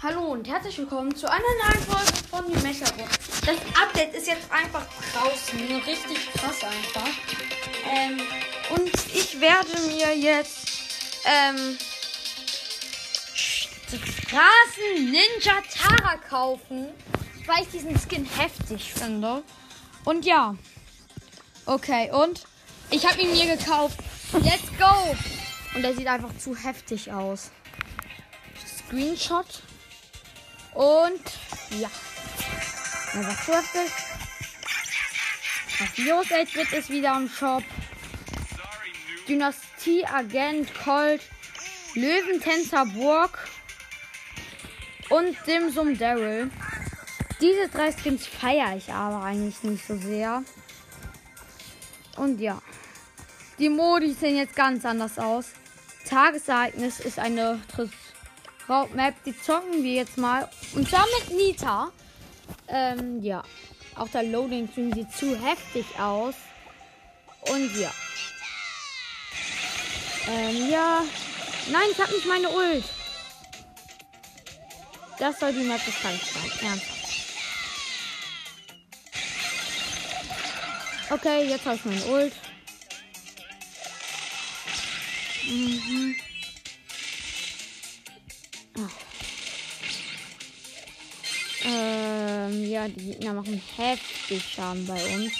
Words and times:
Hallo 0.00 0.26
und 0.26 0.46
herzlich 0.46 0.78
willkommen 0.78 1.12
zu 1.12 1.28
einer 1.28 1.42
neuen 1.42 1.82
Folge 1.82 2.12
von 2.30 2.46
die 2.46 2.64
Mecherbox. 2.64 3.40
Das 3.40 3.56
Update 3.82 4.14
ist 4.14 4.28
jetzt 4.28 4.48
einfach 4.48 4.86
draußen. 5.12 5.58
Richtig 5.84 6.32
krass 6.34 6.62
einfach. 6.62 7.08
Ähm, 7.90 8.20
und 8.76 8.92
ich 9.12 9.40
werde 9.40 9.72
mir 9.88 10.16
jetzt 10.16 10.68
ähm, 11.24 11.76
Straßen 13.88 15.04
Ninja 15.04 15.54
Tara 15.68 16.16
kaufen, 16.18 16.90
weil 17.46 17.64
ich 17.64 17.70
diesen 17.70 17.98
Skin 17.98 18.24
heftig 18.24 18.94
finde. 18.94 19.42
Und 20.04 20.24
ja. 20.24 20.54
Okay, 21.66 22.08
und 22.12 22.44
ich 22.90 23.04
habe 23.04 23.20
ihn 23.20 23.32
mir 23.32 23.56
gekauft. 23.56 23.98
Let's 24.32 24.68
go! 24.78 25.16
Und 25.74 25.82
er 25.82 25.92
sieht 25.92 26.06
einfach 26.06 26.38
zu 26.38 26.54
heftig 26.54 27.10
aus. 27.10 27.50
Screenshot. 28.86 29.62
Und 30.78 31.20
ja. 31.70 31.90
Einfach 33.12 33.44
zu 33.44 33.52
heftig. 33.52 33.92
Virus 35.96 36.30
8 36.30 36.54
wird 36.54 36.72
ist 36.72 36.88
wieder 36.88 37.14
am 37.14 37.28
Shop. 37.28 37.64
Dynastie 39.26 40.06
Agent 40.06 40.72
Colt. 40.84 41.22
Löwentänzer 41.94 42.86
Burg. 42.86 43.48
Und 45.10 45.36
Dimsum 45.48 45.98
Daryl. 45.98 46.48
Diese 47.40 47.68
drei 47.70 47.90
Skins 47.90 48.28
feiere 48.28 48.76
ich 48.76 48.92
aber 48.92 49.24
eigentlich 49.24 49.60
nicht 49.64 49.84
so 49.84 49.96
sehr. 49.96 50.44
Und 52.14 52.38
ja. 52.38 52.62
Die 53.58 53.68
Modi 53.68 54.12
sehen 54.12 54.36
jetzt 54.36 54.54
ganz 54.54 54.84
anders 54.84 55.18
aus. 55.18 55.46
Tagesereignis 56.08 57.00
ist 57.00 57.18
eine 57.18 57.60
Map, 58.94 59.14
die 59.24 59.38
zocken 59.40 59.82
wir 59.82 59.94
jetzt 59.94 60.18
mal. 60.18 60.48
Und 60.74 60.88
zwar 60.88 61.06
mit 61.18 61.36
Nita. 61.36 61.90
Ähm, 62.68 63.22
ja. 63.22 63.42
Auch 63.96 64.08
der 64.08 64.24
Loading 64.24 64.68
Stream 64.68 64.92
sieht 64.92 65.12
zu 65.12 65.34
heftig 65.42 65.86
aus. 65.98 66.34
Und 67.50 67.74
ja. 67.76 67.92
Ähm, 70.28 70.70
ja. 70.70 71.02
Nein, 71.70 71.88
ich 71.90 71.98
hab 71.98 72.10
nicht 72.10 72.26
meine 72.26 72.48
Ult. 72.50 72.84
Das 75.18 75.40
soll 75.40 75.52
die 75.52 75.64
Map 75.64 75.80
Tages 75.80 76.32
sein. 76.32 76.68
Ernsthaft. 76.68 76.98
Okay, 81.10 81.48
jetzt 81.48 81.64
habe 81.64 81.76
ich 81.76 81.84
meine 81.86 82.04
Ult. 82.04 82.32
Mhm. 85.46 86.16
Ähm, 91.70 92.70
ja, 92.70 92.88
die 92.88 93.10
Gegner 93.10 93.34
machen 93.34 93.60
heftig 93.76 94.42
Schaden 94.42 94.86
bei 94.86 95.04
uns. 95.14 95.32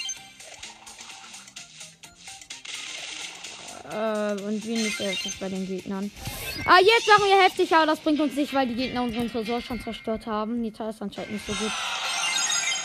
Äh, 3.91 4.43
und 4.43 4.65
nicht 4.65 4.99
heftig 4.99 5.39
bei 5.41 5.49
den 5.49 5.67
Gegnern. 5.67 6.11
Ah, 6.67 6.81
jetzt 6.81 7.07
machen 7.07 7.29
wir 7.29 7.43
heftig, 7.43 7.75
aber 7.75 7.87
das 7.87 8.01
bringt 8.01 8.21
uns 8.21 8.35
nicht, 8.35 8.53
weil 8.53 8.67
die 8.67 8.75
Gegner 8.75 9.03
unseren 9.05 9.31
Tresor 9.31 9.63
schon 9.63 9.81
zerstört 9.81 10.27
haben. 10.27 10.61
Nita 10.61 10.91
ist 10.91 11.01
anscheinend 11.01 11.33
nicht 11.33 11.47
so 11.47 11.55
gut 11.55 11.73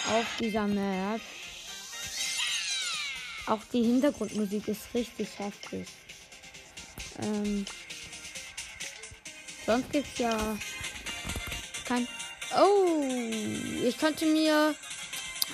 auf 0.09 0.25
dieser 0.39 0.67
Map. 0.67 1.19
Auch 3.47 3.59
die 3.73 3.83
Hintergrundmusik 3.83 4.67
ist 4.69 4.93
richtig 4.93 5.27
heftig. 5.37 5.87
Ähm, 7.21 7.65
sonst 9.65 9.91
gibt's 9.91 10.17
ja 10.17 10.57
kein. 11.85 12.07
Oh, 12.59 13.03
ich 13.83 13.97
könnte 13.97 14.25
mir 14.25 14.75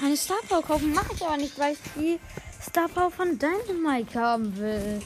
eine 0.03 0.17
Star 0.17 0.39
Power 0.47 0.61
kaufen, 0.61 0.93
mache 0.93 1.13
ich 1.13 1.21
aber 1.21 1.37
nicht, 1.37 1.57
weil 1.57 1.73
ich 1.73 1.79
die 1.95 2.19
Star 2.61 2.87
Power 2.89 3.11
von 3.11 3.39
Dynamite 3.39 4.19
haben 4.19 4.57
will. 4.57 5.01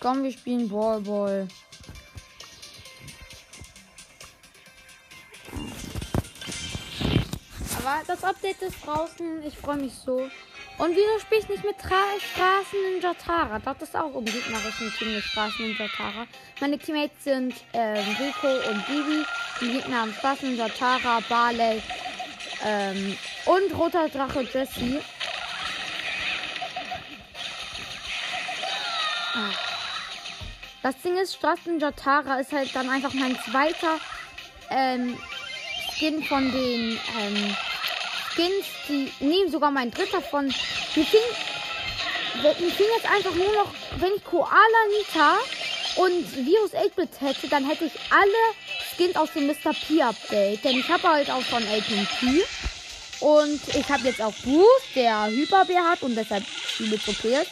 Komm, 0.00 0.22
wir 0.22 0.32
spielen 0.32 0.68
Ball 0.68 1.00
Ball. 1.00 1.48
Aber 7.78 8.02
das 8.06 8.24
Update 8.24 8.62
ist 8.62 8.84
draußen. 8.84 9.42
Ich 9.44 9.56
freue 9.58 9.76
mich 9.76 9.92
so. 9.94 10.28
Und 10.78 10.94
wieso 10.94 11.18
spiele 11.20 11.40
ich 11.40 11.48
nicht 11.48 11.64
mit 11.64 11.78
Tra 11.78 12.02
Straßen 12.32 12.78
Ninja 12.92 13.14
Tara? 13.14 13.58
Das 13.58 13.80
ist 13.80 13.96
auch 13.96 14.14
im 14.14 14.26
gegnerischen 14.26 14.92
Team 14.98 15.14
mit 15.14 15.24
Straßen 15.24 15.66
Ninja 15.66 15.88
Tara. 15.88 16.26
Meine 16.60 16.78
Teammates 16.78 17.24
sind 17.24 17.54
äh, 17.72 17.98
Rico 17.98 18.48
und 18.68 18.86
Bibi. 18.86 19.24
Die 19.60 19.72
Gegner 19.72 20.02
haben 20.02 20.12
Straßen 20.12 20.50
Ninja 20.50 20.68
Tara, 20.68 21.20
Barley 21.30 21.82
ähm, 22.62 23.16
und 23.46 23.74
Roter 23.74 24.08
Drache 24.10 24.42
Jesse. 24.42 25.02
Ah. 29.34 29.52
Das 30.82 31.00
Ding 31.00 31.16
ist, 31.16 31.36
Straßen 31.36 31.72
Ninja 31.72 31.88
ist 32.38 32.52
halt 32.52 32.76
dann 32.76 32.90
einfach 32.90 33.14
mein 33.14 33.38
zweiter 33.50 33.98
ähm, 34.68 35.16
Skin 35.96 36.22
von 36.24 36.52
den 36.52 37.00
ähm, 37.18 37.56
Skins, 38.36 38.66
die 38.88 39.10
nehmen 39.24 39.50
sogar 39.50 39.70
mein 39.70 39.90
dritter 39.90 40.20
von. 40.20 40.46
Mir 40.46 40.52
fing, 41.04 41.20
mir 42.42 42.54
fing 42.54 42.86
jetzt 42.96 43.10
einfach 43.10 43.34
nur 43.34 43.52
noch, 43.54 43.72
wenn 43.98 44.12
ich 44.14 44.24
Koala 44.24 44.50
Nita 44.98 45.36
und 45.96 46.46
Virus 46.46 46.74
8-Bit 46.74 47.20
hätte, 47.20 47.48
dann 47.48 47.66
hätte 47.66 47.86
ich 47.86 47.92
alle 48.10 48.54
Skins 48.94 49.16
aus 49.16 49.32
dem 49.32 49.46
Mr. 49.46 49.72
P 49.72 50.02
Update. 50.02 50.62
Denn 50.62 50.78
ich 50.78 50.88
habe 50.88 51.08
halt 51.08 51.30
auch 51.30 51.40
18 51.40 52.06
P. 52.20 52.44
Und 53.20 53.60
ich 53.74 53.88
habe 53.88 54.04
jetzt 54.04 54.20
auch 54.20 54.34
Boost, 54.44 54.94
der 54.94 55.28
Hyperbär 55.28 55.82
hat 55.82 56.02
und 56.02 56.14
deshalb 56.14 56.44
viele 56.44 56.96
ist. 56.96 57.50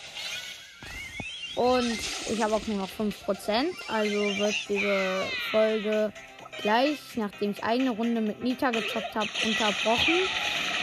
Und 1.56 1.98
ich 2.30 2.42
habe 2.42 2.54
auch 2.54 2.66
nur 2.66 2.76
noch 2.76 2.90
5%. 2.98 3.66
Also 3.88 4.38
wird 4.38 4.54
diese 4.68 5.26
Folge 5.50 6.12
gleich, 6.60 6.98
nachdem 7.14 7.52
ich 7.52 7.64
eine 7.64 7.90
Runde 7.90 8.20
mit 8.20 8.42
Nita 8.42 8.70
gezockt 8.70 9.14
habe, 9.14 9.28
unterbrochen. 9.44 10.20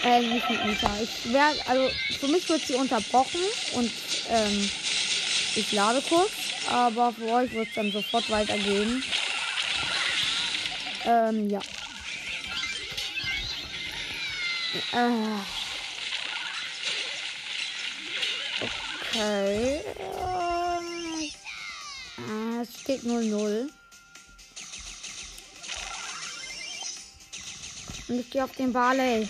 Äh, 0.03 0.21
nicht 0.21 0.49
mit 0.49 0.65
Nita. 0.65 0.99
Ich 1.01 1.31
werde, 1.31 1.59
also 1.67 1.89
für 2.19 2.27
mich 2.27 2.49
wird 2.49 2.65
sie 2.65 2.73
unterbrochen 2.73 3.41
und 3.73 3.91
ähm, 4.29 4.71
ich 5.55 5.71
lade 5.73 6.01
kurz, 6.01 6.31
aber 6.67 7.13
für 7.13 7.27
euch 7.31 7.51
wird 7.51 7.67
es 7.67 7.75
dann 7.75 7.91
sofort 7.91 8.27
weitergehen. 8.29 9.03
Ähm, 11.05 11.51
ja. 11.51 11.59
Äh. 14.93 15.37
Okay. 19.11 19.81
Ähm, 22.17 22.61
es 22.61 22.79
steht 22.81 23.03
0-0. 23.03 23.69
Und 28.07 28.19
ich 28.19 28.29
gehe 28.29 28.43
auf 28.43 28.55
den 28.55 28.73
Barley. 28.73 29.27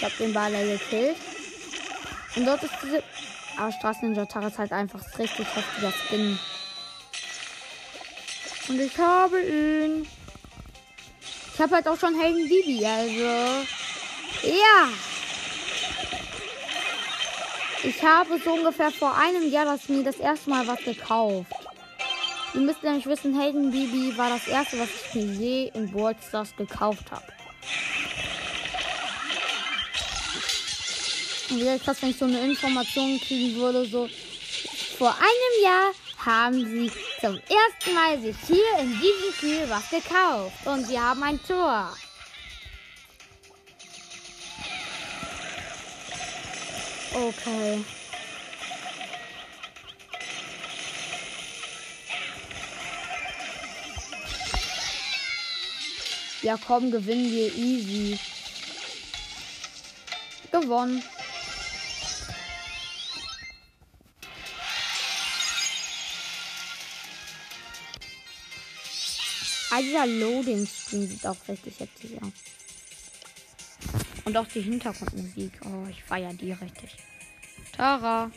Ich 0.00 0.04
habe 0.04 0.14
den 0.18 0.32
Barley 0.32 0.78
gekillt. 0.78 1.18
Und 2.34 2.46
dort 2.46 2.62
ist 2.62 2.72
diese. 2.82 3.02
Aber 3.58 3.70
Straßen 3.70 4.08
Ninja 4.08 4.24
Tara 4.24 4.46
ist 4.46 4.56
halt 4.56 4.72
einfach 4.72 5.02
richtig 5.18 5.46
heftiger 5.54 5.92
Skin. 5.92 6.38
Und 8.68 8.80
ich 8.80 8.96
habe 8.96 9.42
ihn. 9.42 10.06
Ich 11.52 11.60
habe 11.60 11.74
halt 11.74 11.86
auch 11.86 11.98
schon 11.98 12.18
Helden 12.18 12.48
Bibi, 12.48 12.86
also. 12.86 13.66
Ja. 14.42 14.88
Ich 17.82 18.02
habe 18.02 18.40
so 18.42 18.54
ungefähr 18.54 18.90
vor 18.90 19.14
einem 19.18 19.50
Jahr 19.50 19.66
das 19.66 19.86
mir 19.90 20.02
das 20.02 20.16
erste 20.16 20.48
Mal 20.48 20.66
was 20.66 20.82
gekauft. 20.82 21.52
Ihr 22.54 22.62
müsst 22.62 22.82
nämlich 22.82 23.04
wissen, 23.04 23.38
Helden 23.38 23.70
Bibi 23.70 24.16
war 24.16 24.30
das 24.30 24.48
erste, 24.48 24.78
was 24.78 24.88
ich 24.88 25.14
mir 25.14 25.24
je 25.26 25.70
in 25.74 25.90
Stars 26.26 26.56
gekauft 26.56 27.10
habe. 27.10 27.39
Wäre 31.58 31.78
krass, 31.78 31.96
wenn 32.00 32.10
ich 32.10 32.18
so 32.18 32.26
eine 32.26 32.40
Information 32.40 33.20
kriegen 33.20 33.56
würde, 33.56 33.86
so 33.86 34.08
vor 34.98 35.14
einem 35.14 35.64
Jahr 35.64 35.92
haben 36.24 36.64
sie 36.64 36.92
zum 37.20 37.36
ersten 37.36 37.94
Mal 37.94 38.20
sich 38.20 38.36
hier 38.46 38.78
in 38.78 38.92
diesem 39.00 39.32
Spiel 39.36 39.64
was 39.68 39.88
gekauft 39.90 40.66
und 40.66 40.86
sie 40.86 40.98
haben 40.98 41.22
ein 41.22 41.40
Tor. 41.42 41.90
Okay. 47.12 47.84
Ja, 56.42 56.56
komm, 56.66 56.90
gewinnen 56.90 57.30
wir 57.30 57.54
easy. 57.54 58.18
Gewonnen. 60.50 61.02
Ah, 69.70 69.80
dieser 69.80 70.06
Loading-Screen 70.06 71.08
sieht 71.08 71.26
auch 71.26 71.36
richtig 71.48 71.78
heftig 71.78 72.20
aus. 72.20 72.32
Und 74.24 74.36
auch 74.36 74.46
die 74.48 74.60
Hintergrundmusik. 74.60 75.60
Oh, 75.64 75.88
ich 75.88 76.02
feiere 76.02 76.34
die 76.34 76.52
richtig. 76.52 76.96
Tara. 77.76 78.30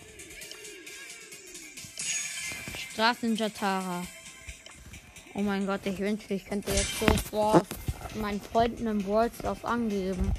Straßenninja 2.94 3.50
Tara. 3.50 4.06
Oh 5.34 5.42
mein 5.42 5.66
Gott, 5.66 5.82
ich 5.86 5.98
wünschte, 5.98 6.36
ich 6.36 6.46
könnte 6.46 6.72
jetzt 6.72 7.00
so 7.00 7.08
vor 7.32 7.64
meinen 8.16 8.40
Freunden 8.40 8.86
im 8.86 9.06
Worldstars 9.08 9.66
angeben. 9.66 10.32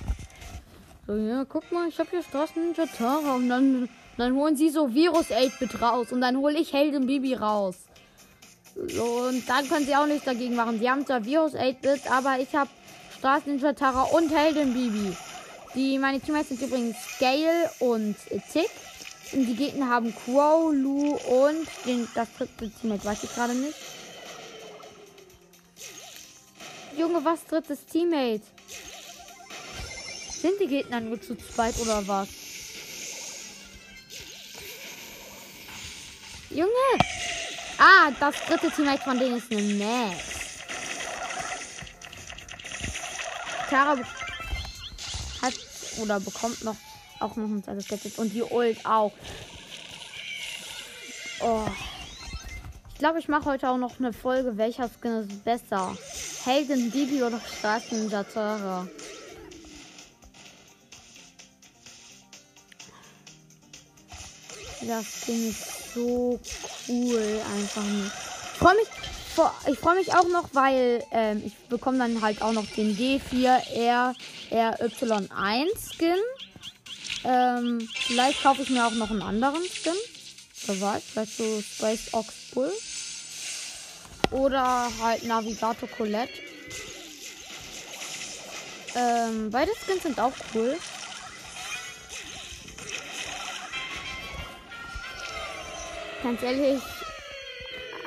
So, 1.08 1.16
ja, 1.16 1.44
guck 1.44 1.70
mal, 1.72 1.88
ich 1.88 1.98
habe 1.98 2.10
hier 2.10 2.22
Straßenninja 2.22 2.86
Tara. 2.86 3.34
Und 3.34 3.48
dann, 3.48 3.88
dann 4.16 4.34
holen 4.34 4.56
sie 4.56 4.70
so 4.70 4.94
Virus 4.94 5.30
8-Bit 5.30 5.82
raus. 5.82 6.12
Und 6.12 6.20
dann 6.20 6.36
hole 6.36 6.56
ich 6.56 6.72
Helden 6.72 7.08
Bibi 7.08 7.34
raus. 7.34 7.76
Und 8.74 9.48
dann 9.48 9.68
können 9.68 9.86
sie 9.86 9.94
auch 9.94 10.06
nichts 10.06 10.24
dagegen 10.24 10.56
machen. 10.56 10.78
Sie 10.80 10.90
haben 10.90 11.06
zwar 11.06 11.24
Virus 11.24 11.54
8-Bit, 11.54 12.10
aber 12.10 12.38
ich 12.40 12.54
habe 12.54 12.70
Straßenninja 13.18 13.72
Tara 13.74 14.02
und 14.02 14.34
Helden 14.34 14.74
Bibi. 14.74 15.16
Die, 15.74 15.98
meine 15.98 16.20
Teammates 16.20 16.48
sind 16.48 16.62
übrigens 16.62 16.96
Gale 17.18 17.70
und 17.78 18.16
Tick. 18.52 18.70
Und 19.32 19.46
die 19.46 19.56
Gegner 19.56 19.88
haben 19.88 20.14
Crow, 20.14 20.72
Lu 20.72 21.14
und 21.14 21.66
den, 21.86 22.06
das 22.14 22.28
dritte 22.36 22.70
Teammate, 22.70 23.04
weiß 23.04 23.24
ich 23.24 23.34
gerade 23.34 23.54
nicht. 23.54 23.74
Junge, 26.96 27.24
was 27.24 27.44
drittes 27.46 27.84
Teammate? 27.86 28.42
Sind 30.30 30.60
die 30.60 30.66
Gegner 30.66 31.00
nur 31.00 31.20
zu 31.20 31.36
zweit 31.36 31.76
oder 31.80 32.06
was? 32.06 32.28
Junge! 36.50 36.70
Ah, 37.78 38.10
das 38.20 38.34
dritte 38.46 38.70
Teammate 38.70 39.02
von 39.02 39.18
denen 39.18 39.36
ist 39.36 39.50
eine 39.50 39.62
Max. 39.62 40.44
Tara 43.70 43.96
hat 45.42 45.54
oder 45.98 46.20
bekommt 46.20 46.62
noch 46.64 46.76
auch 47.20 47.36
noch 47.36 47.48
ein 47.48 47.64
zweites 47.64 47.88
Gadget 47.88 48.18
und 48.18 48.32
die 48.32 48.42
Ult 48.42 48.84
auch. 48.84 49.12
Oh. 51.40 51.66
Ich 52.92 52.98
glaube, 52.98 53.18
ich 53.18 53.28
mache 53.28 53.46
heute 53.46 53.68
auch 53.68 53.76
noch 53.76 53.98
eine 53.98 54.12
Folge, 54.12 54.56
welcher 54.56 54.88
Skin 54.88 55.28
ist 55.28 55.44
besser. 55.44 55.96
Helden, 56.44 56.90
Bibi 56.90 57.22
oder 57.22 57.40
Straßen 57.40 58.10
Tara. 58.10 58.86
Das 64.86 65.20
Ding 65.26 65.48
ist 65.48 65.73
so 65.94 66.40
cool, 66.88 67.40
einfach 67.56 67.82
nicht. 67.82 68.12
Ich 68.52 68.58
freue 68.58 68.74
mich, 68.74 68.88
ich 69.72 69.78
freue 69.78 69.96
mich 69.96 70.14
auch 70.14 70.28
noch, 70.28 70.48
weil 70.52 71.04
ähm, 71.10 71.42
ich 71.44 71.54
bekomme 71.68 71.98
dann 71.98 72.20
halt 72.22 72.42
auch 72.42 72.52
noch 72.52 72.66
den 72.66 72.96
D4 72.96 73.60
RY1 74.50 75.68
Skin. 75.96 76.16
Ähm, 77.24 77.88
vielleicht 78.06 78.42
kaufe 78.42 78.62
ich 78.62 78.70
mir 78.70 78.86
auch 78.86 78.92
noch 78.92 79.10
einen 79.10 79.22
anderen 79.22 79.62
Skin. 79.64 79.94
Wer 80.66 80.80
weiß, 80.80 81.02
vielleicht 81.12 81.36
so 81.36 81.62
Space 81.62 82.12
Ox 82.12 82.34
Bull. 82.52 82.72
Oder 84.30 84.90
halt 85.00 85.24
Navigator 85.24 85.88
Colette. 85.88 86.32
Ähm, 88.96 89.50
beide 89.50 89.72
Skins 89.84 90.04
sind 90.04 90.20
auch 90.20 90.32
cool. 90.54 90.76
Ganz 96.24 96.42
ehrlich, 96.42 96.80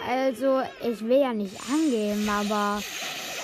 also 0.07 0.63
ich 0.81 1.01
will 1.07 1.21
ja 1.21 1.33
nicht 1.33 1.55
angeben, 1.71 2.27
aber 2.27 2.81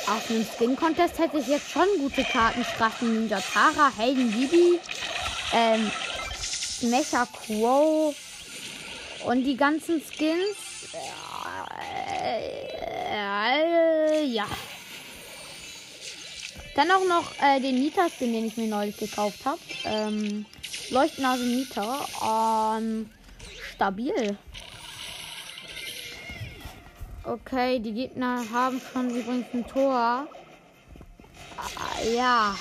auf 0.07 0.29
einem 0.31 0.43
Skin-Contest 0.43 1.19
hätte 1.19 1.37
ich 1.37 1.45
jetzt 1.45 1.69
schon 1.69 1.85
gute 1.99 2.23
Karten. 2.23 2.65
Straßen 2.65 3.13
Ninja 3.13 3.39
Tara, 3.53 3.91
Helden 3.95 4.31
Bibi, 4.31 4.79
ähm, 5.53 5.91
Mecha 6.89 7.27
Crow 7.27 8.15
und 9.25 9.43
die 9.43 9.55
ganzen 9.55 10.01
Skins. 10.01 10.89
Äh, 13.11 14.25
ja. 14.25 14.47
Dann 16.75 16.89
auch 16.89 17.05
noch 17.07 17.31
äh, 17.43 17.59
den 17.59 17.75
Nita-Skin, 17.75 18.33
den 18.33 18.47
ich 18.47 18.57
mir 18.57 18.69
neulich 18.69 18.97
gekauft 18.97 19.45
habe. 19.45 19.59
Ähm, 19.85 20.47
Leuchtnase 20.89 21.43
Nita. 21.43 22.07
Ähm, 22.79 23.07
stabil. 23.73 24.37
Okay, 27.23 27.79
die 27.79 27.93
Gegner 27.93 28.43
haben 28.51 28.81
schon 28.91 29.09
übrigens 29.09 29.47
ein 29.53 29.65
Tor. 29.67 30.27
Ah, 31.57 32.01
ja. 32.13 32.55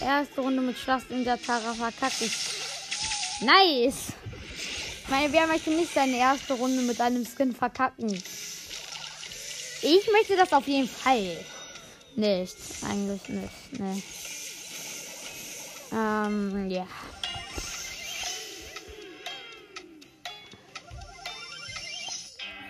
Erste 0.00 0.40
Runde 0.40 0.60
mit 0.60 0.76
Schlacht 0.76 1.10
in 1.10 1.24
der 1.24 1.40
Tara 1.40 1.72
verkackt. 1.74 2.20
Nice. 3.40 4.12
Ich 5.02 5.08
meine, 5.08 5.32
wer 5.32 5.46
möchte 5.46 5.70
nicht 5.70 5.94
seine 5.94 6.16
erste 6.16 6.54
Runde 6.54 6.82
mit 6.82 7.00
einem 7.00 7.24
Skin 7.24 7.54
verkacken? 7.54 8.10
Ich 9.82 10.10
möchte 10.12 10.36
das 10.36 10.52
auf 10.52 10.66
jeden 10.66 10.88
Fall. 10.88 11.36
Nicht. 12.16 12.56
Eigentlich 12.88 13.28
nicht. 13.28 13.80
Ne. 13.80 14.02
Ähm, 15.92 16.70
ja. 16.70 16.86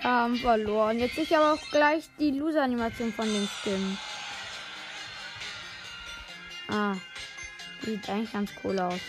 Haben 0.02 0.36
verloren. 0.36 0.98
Jetzt 0.98 1.16
ich 1.18 1.36
aber 1.36 1.52
auch 1.52 1.70
gleich 1.70 2.04
die 2.18 2.32
Loser-Animation 2.32 3.12
von 3.12 3.26
dem 3.26 3.48
Skin. 3.48 3.98
Ah. 6.68 6.96
Sieht 7.84 8.08
eigentlich 8.08 8.32
ganz 8.32 8.50
cool 8.64 8.78
aus. 8.80 9.00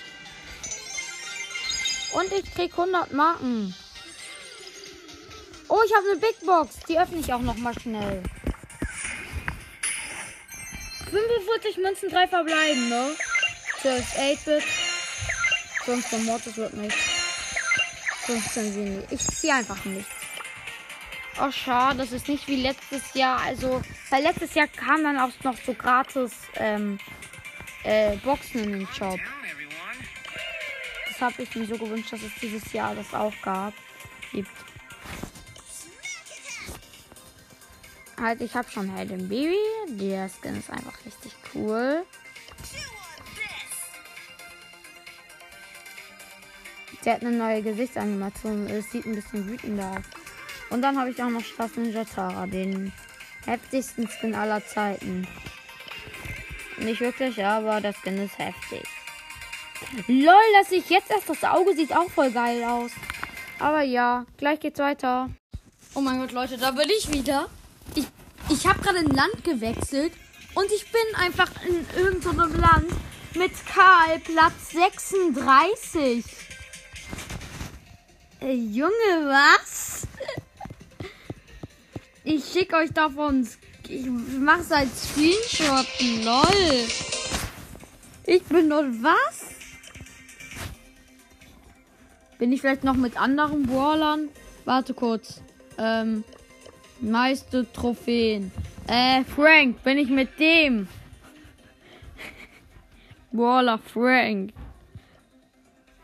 Und 2.13 2.31
ich 2.31 2.53
krieg 2.53 2.71
100 2.71 3.11
Marken. 3.13 3.75
Oh, 5.67 5.79
ich 5.85 5.95
habe 5.95 6.11
eine 6.11 6.19
Big 6.19 6.39
Box. 6.45 6.79
Die 6.87 6.99
öffne 6.99 7.19
ich 7.19 7.33
auch 7.33 7.41
noch 7.41 7.57
mal 7.57 7.73
schnell. 7.79 8.21
45 11.09 11.77
Münzen, 11.77 12.09
3 12.09 12.27
verbleiben, 12.27 12.89
ne? 12.89 13.15
12 13.81 14.17
8-Bit. 14.17 14.63
15 15.85 16.25
Mortis 16.25 16.57
wird 16.57 16.73
nicht. 16.73 16.97
15 18.25 18.73
Sini. 18.73 19.03
Ich 19.09 19.27
ziehe 19.27 19.53
einfach 19.53 19.83
nicht. 19.85 20.07
Oh, 21.41 21.51
schade, 21.51 21.97
das 21.97 22.11
ist 22.11 22.27
nicht 22.27 22.47
wie 22.47 22.61
letztes 22.61 23.13
Jahr. 23.15 23.41
Also, 23.41 23.81
weil 24.11 24.21
letztes 24.21 24.53
Jahr 24.53 24.67
kam 24.67 25.03
dann 25.03 25.17
auch 25.17 25.31
noch 25.43 25.57
so 25.65 25.73
gratis 25.73 26.31
ähm, 26.55 26.99
äh, 27.83 28.15
Boxen 28.17 28.63
in 28.63 28.71
den 28.71 28.87
Shop. 28.87 29.19
Das 31.07 31.21
habe 31.21 31.41
ich 31.41 31.55
mir 31.55 31.65
so 31.65 31.77
gewünscht, 31.77 32.13
dass 32.13 32.21
es 32.21 32.33
dieses 32.39 32.71
Jahr 32.71 32.93
das 32.93 33.13
auch 33.13 33.33
gab. 33.41 33.73
Gibt. 34.31 34.49
Halt, 38.21 38.41
ich 38.41 38.53
habe 38.55 38.69
schon 38.69 38.95
im 38.95 39.27
Baby. 39.27 39.57
Der 39.89 40.29
Skin 40.29 40.55
ist 40.55 40.69
einfach 40.69 40.93
richtig 41.05 41.33
cool. 41.55 42.05
Der 47.03 47.15
hat 47.15 47.21
eine 47.21 47.31
neue 47.31 47.63
Gesichtsanimation. 47.63 48.67
Es 48.67 48.91
sieht 48.91 49.05
ein 49.05 49.15
bisschen 49.15 49.47
wütend 49.49 49.81
aus. 49.81 50.22
Und 50.73 50.81
dann 50.81 50.99
habe 50.99 51.11
ich 51.11 51.21
auch 51.21 51.29
noch 51.29 51.45
Straßen 51.45 51.93
Tara, 52.15 52.47
den 52.47 52.91
heftigsten 53.45 54.09
Skin 54.09 54.33
aller 54.33 54.65
Zeiten. 54.65 55.27
Nicht 56.79 56.99
wirklich, 56.99 57.45
aber 57.45 57.79
das 57.79 57.95
Skin 57.97 58.17
ist 58.17 58.39
heftig. 58.39 58.83
Lol, 60.07 60.33
dass 60.57 60.71
ich 60.71 60.89
jetzt 60.89 61.11
erst 61.11 61.29
das 61.29 61.43
Auge 61.43 61.75
sieht 61.75 61.95
auch 61.95 62.09
voll 62.09 62.31
geil 62.31 62.63
aus. 62.63 62.89
Aber 63.59 63.83
ja, 63.83 64.25
gleich 64.37 64.61
geht's 64.61 64.79
weiter. 64.79 65.29
Oh 65.93 66.01
mein 66.01 66.19
Gott, 66.19 66.31
Leute, 66.31 66.57
da 66.57 66.71
bin 66.71 66.89
ich 66.89 67.13
wieder. 67.13 67.49
Ich, 67.93 68.07
ich 68.49 68.65
habe 68.65 68.81
gerade 68.81 68.97
ein 68.97 69.11
Land 69.11 69.43
gewechselt 69.43 70.13
und 70.55 70.71
ich 70.71 70.91
bin 70.91 71.15
einfach 71.17 71.51
in 71.67 71.85
irgendeinem 71.95 72.59
Land 72.59 72.89
mit 73.35 73.51
Karl 73.67 74.17
Platz 74.21 74.71
36. 74.71 76.25
Äh, 78.41 78.53
Junge, 78.53 78.89
was? 79.27 79.92
Ich 82.23 82.45
schicke 82.45 82.77
euch 82.77 82.91
davon. 82.91 83.47
Ich 83.89 84.05
mach's 84.39 84.71
als 84.71 85.09
Screenshot. 85.09 85.87
Lol. 86.23 86.87
Ich 88.25 88.43
bin 88.43 88.69
dort 88.69 88.85
was? 89.01 89.53
Bin 92.39 92.53
ich 92.53 92.61
vielleicht 92.61 92.83
noch 92.83 92.95
mit 92.95 93.19
anderen 93.19 93.63
Brawlern? 93.63 94.29
Warte 94.65 94.93
kurz. 94.93 95.41
Ähm, 95.77 96.23
meiste 97.01 97.71
Trophäen. 97.73 98.51
Äh, 98.87 99.23
Frank, 99.25 99.83
bin 99.83 99.97
ich 99.97 100.09
mit 100.09 100.39
dem? 100.39 100.87
Brawler 103.31 103.79
Frank. 103.79 104.53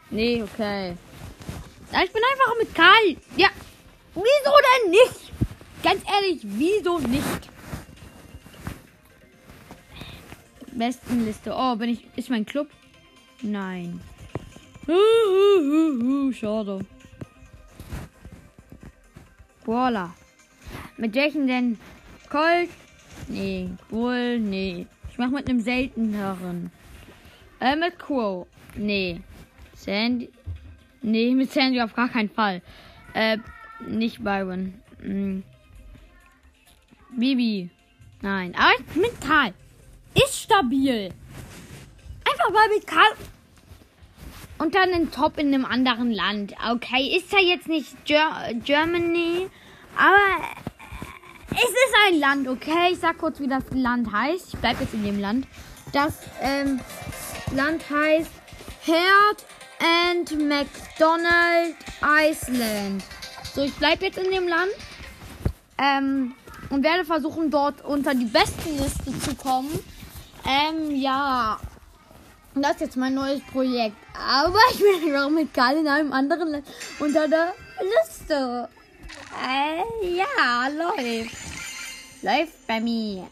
Nee, 0.10 0.44
okay. 0.44 0.96
Ich 1.92 2.12
bin 2.12 2.22
einfach 2.32 2.58
mit 2.60 2.76
Karl. 2.76 3.18
Ja. 3.38 3.50
Wieso 4.16 4.52
denn 4.84 4.92
nicht? 4.92 5.29
Ganz 5.84 6.04
ehrlich, 6.06 6.42
wieso 6.44 7.00
nicht? 7.00 7.50
Bestenliste. 10.74 11.54
Oh, 11.56 11.76
bin 11.76 11.90
ich. 11.90 12.06
Ist 12.16 12.30
mein 12.30 12.46
Club? 12.46 12.70
Nein. 13.42 14.02
Schade. 16.34 16.80
Brawler. 19.64 20.16
Mit 20.98 21.16
welchen 21.16 21.48
denn? 21.48 21.78
Colt? 22.30 22.70
Nee. 23.28 23.70
Bull? 23.90 24.40
Nee. 24.40 24.88
Ich 25.12 25.18
mach 25.18 25.30
mit 25.30 25.50
einem 25.50 25.62
selteneren. 25.62 26.72
Äh, 27.60 27.76
mit 27.76 28.00
Crow? 28.00 28.48
Nee. 28.76 29.22
Sandy? 29.76 30.30
Nee, 31.02 31.34
mit 31.36 31.52
Sandy 31.52 31.82
auf 31.82 31.94
gar 31.94 32.10
keinen 32.10 32.30
Fall. 32.30 32.62
Äh, 33.14 33.38
nicht 33.88 34.24
Byron. 34.24 34.74
Hm. 35.02 35.44
Bibi. 37.12 37.70
Nein. 38.22 38.56
Aber 38.56 39.00
mit 39.00 39.20
Karl. 39.22 39.54
Ist 40.14 40.42
stabil. 40.42 41.10
Einfach 42.26 42.52
mal 42.52 42.70
mit 42.70 42.86
Karl. 42.86 43.12
Und 44.58 44.76
dann 44.76 44.94
ein 44.94 45.12
Top 45.12 45.38
in 45.38 45.54
einem 45.54 45.66
anderen 45.66 46.12
Land. 46.12 46.54
Okay, 46.70 47.16
ist 47.16 47.32
ja 47.32 47.40
jetzt 47.40 47.70
nicht 47.70 48.06
Ger 48.06 48.50
Germany, 48.66 49.48
aber 49.96 50.48
es 51.52 51.70
ist 51.70 51.96
ein 52.08 52.20
Land, 52.20 52.48
okay? 52.48 52.92
Ich 52.92 53.00
sag 53.00 53.18
kurz, 53.18 53.40
wie 53.40 53.48
das 53.48 53.64
Land 53.72 54.12
heißt. 54.12 54.54
Ich 54.54 54.60
bleib 54.60 54.80
jetzt 54.82 54.94
in 54.94 55.04
dem 55.04 55.20
Land. 55.20 55.48
Das 55.94 56.20
ähm, 56.42 56.80
Land 57.56 57.84
heißt 57.90 58.32
Herd 58.82 59.46
and 59.80 60.32
McDonald 60.32 61.76
Iceland. 62.02 63.04
So, 63.54 63.62
ich 63.64 63.74
bleib 63.76 64.02
jetzt 64.02 64.18
in 64.18 64.30
dem 64.30 64.48
Land. 64.48 64.72
Ähm, 65.78 66.36
und 66.70 66.84
werde 66.84 67.06
versuchen, 67.06 67.50
dort 67.50 67.84
unter 67.84 68.14
die 68.14 68.26
besten 68.26 68.78
Liste 68.78 69.20
zu 69.20 69.36
kommen. 69.36 69.80
Ähm, 70.46 70.96
ja. 70.96 71.60
Das 72.56 72.74
ist 72.74 72.82
jetzt 72.82 72.98
mein 72.98 73.14
neues 73.14 73.42
Projekt. 73.52 73.96
Aber 74.14 74.58
ich 74.72 74.80
bin 74.80 75.14
einfach 75.14 75.30
mit 75.30 75.54
Karl 75.54 75.78
in 75.78 75.88
einem 75.88 76.12
anderen 76.12 76.50
Land 76.50 76.66
unter 77.00 77.28
der 77.28 77.54
Liste. 77.80 78.68
Äh, 79.48 80.16
ja, 80.16 80.68
läuft. 80.68 81.36
Läuft 82.22 82.68
bei 82.68 82.80
mir. 82.82 83.28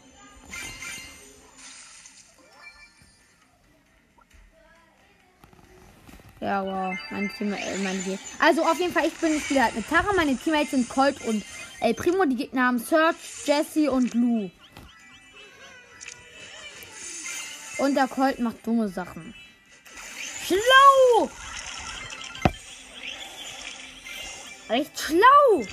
Ja, 6.40 6.64
wow. 6.64 6.96
Mein 7.10 7.30
Team, 7.36 7.52
äh, 7.52 7.78
meine 7.78 8.00
Team. 8.02 8.18
Also 8.38 8.62
auf 8.62 8.78
jeden 8.78 8.92
Fall, 8.92 9.06
ich 9.06 9.14
bin 9.14 9.32
wieder 9.48 9.64
halt 9.64 9.74
mit 9.74 9.88
Tara. 9.88 10.12
Meine 10.14 10.36
Teammates 10.36 10.70
sind 10.70 10.88
Colt 10.88 11.20
und 11.26 11.42
El 11.80 11.94
Primo. 11.94 12.24
Die 12.24 12.36
Gegner 12.36 12.66
haben 12.66 12.78
Serge, 12.78 13.16
Jesse 13.44 13.90
und 13.90 14.14
Lou. 14.14 14.50
Und 17.78 17.94
der 17.94 18.08
Colt 18.08 18.40
macht 18.40 18.66
dumme 18.66 18.88
Sachen. 18.88 19.34
Schlau! 20.46 21.30
Recht 24.68 24.98
schlau! 24.98 25.64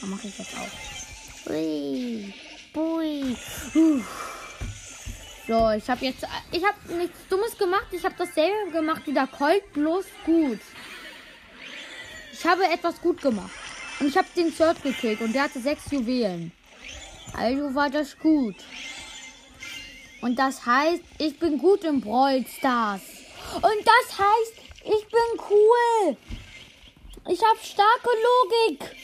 Da 0.00 0.06
mache 0.06 0.28
ich 0.28 0.38
jetzt 0.38 0.54
auch. 0.54 1.50
Ui, 1.50 2.34
bui. 2.72 3.36
Uh. 3.74 4.02
So, 5.46 5.70
ich 5.70 5.88
habe 5.88 6.04
jetzt, 6.04 6.26
ich 6.52 6.64
habe 6.64 6.94
nichts 6.94 7.18
Dummes 7.28 7.56
gemacht. 7.56 7.86
Ich 7.92 8.04
habe 8.04 8.14
dasselbe 8.16 8.70
gemacht 8.72 9.02
wie 9.06 9.12
der 9.12 9.26
Colt, 9.26 9.72
bloß 9.72 10.06
gut. 10.24 10.60
Ich 12.36 12.44
habe 12.44 12.64
etwas 12.64 13.00
gut 13.00 13.22
gemacht. 13.22 13.52
Und 14.00 14.08
ich 14.08 14.16
habe 14.16 14.26
den 14.36 14.52
Search 14.52 14.82
gekillt 14.82 15.20
und 15.20 15.32
der 15.32 15.44
hatte 15.44 15.60
sechs 15.60 15.88
Juwelen. 15.90 16.50
Also 17.32 17.74
war 17.74 17.88
das 17.88 18.18
gut. 18.18 18.56
Und 20.20 20.36
das 20.36 20.66
heißt, 20.66 21.02
ich 21.18 21.38
bin 21.38 21.58
gut 21.58 21.84
im 21.84 22.00
Brawl 22.00 22.44
Stars. 22.46 23.02
Und 23.54 23.62
das 23.62 24.18
heißt, 24.18 24.54
ich 24.84 25.06
bin 25.06 25.40
cool. 25.48 26.16
Ich 27.28 27.40
habe 27.40 27.58
starke 27.62 28.10
Logik. 28.26 28.96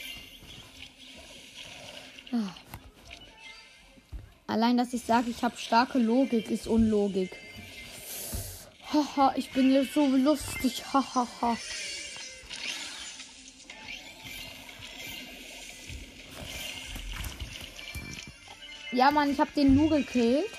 Allein, 4.45 4.77
dass 4.77 4.93
ich 4.93 5.03
sage, 5.03 5.29
ich 5.29 5.41
habe 5.41 5.57
starke 5.57 5.99
Logik, 5.99 6.51
ist 6.51 6.67
Unlogik. 6.67 7.31
Haha, 8.91 9.33
ich 9.37 9.51
bin 9.51 9.87
so 9.93 10.05
lustig. 10.05 10.83
Hahaha. 10.93 11.57
Ja, 18.91 19.09
Mann, 19.09 19.31
ich 19.31 19.39
habe 19.39 19.51
den 19.55 19.75
Lu 19.75 19.87
gekillt. 19.87 20.49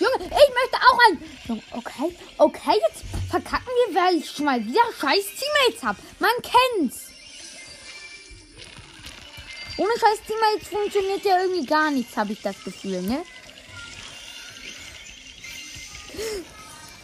Junge, 0.00 0.24
ich 0.24 0.30
möchte 0.30 0.76
auch 0.76 0.98
ein. 1.08 1.22
Junge, 1.46 1.62
okay, 1.70 2.16
okay, 2.38 2.80
jetzt 2.88 3.04
verkacken 3.30 3.68
wir, 3.88 3.94
weil 3.94 4.16
ich 4.16 4.30
schon 4.30 4.44
mal 4.44 4.64
wieder 4.64 4.82
scheiß 5.00 5.24
Teammates 5.24 5.82
hab. 5.82 5.96
Man 6.18 6.30
kennt's. 6.42 7.06
Ohne 9.78 9.92
scheiß 9.98 10.20
Teammates 10.26 10.68
funktioniert 10.68 11.24
ja 11.24 11.42
irgendwie 11.42 11.66
gar 11.66 11.90
nichts, 11.90 12.16
habe 12.16 12.32
ich 12.32 12.42
das 12.42 12.62
Gefühl, 12.64 13.02
ne? 13.02 13.22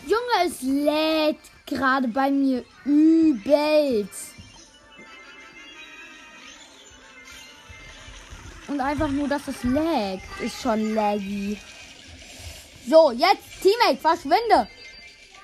Junge, 0.07 0.47
es 0.47 0.63
lädt 0.63 1.39
gerade 1.67 2.09
bei 2.09 2.31
mir 2.31 2.65
übelst. 2.85 4.32
Und 8.73 8.81
einfach 8.81 9.09
nur, 9.09 9.29
dass 9.29 9.47
es 9.49 9.63
laggt, 9.65 10.41
ist 10.41 10.63
schon 10.63 10.95
laggy. 10.95 11.59
So, 12.89 13.11
jetzt, 13.11 13.61
Teammate, 13.61 14.01
verschwinde. 14.01 14.67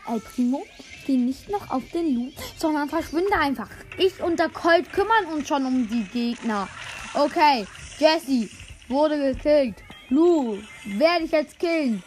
Ey, 0.09 0.19
Primo, 0.19 0.65
geh 1.07 1.19
nicht 1.19 1.47
noch 1.51 1.71
auf 1.71 1.83
den 1.93 2.15
Loot, 2.15 2.33
sondern 2.57 2.89
verschwinde 2.89 3.35
einfach. 3.39 3.69
Ich 3.99 4.23
und 4.23 4.39
der 4.39 4.49
Colt 4.49 4.91
kümmern 4.95 5.27
uns 5.35 5.47
schon 5.47 5.67
um 5.67 5.87
die 5.87 6.05
Gegner. 6.05 6.69
Okay, 7.13 7.67
Jesse 7.99 8.49
wurde 8.89 9.35
gekillt. 9.35 9.77
Lu, 10.09 10.57
werde 10.87 11.25
ich 11.25 11.31
jetzt 11.31 11.59
killen. 11.59 12.03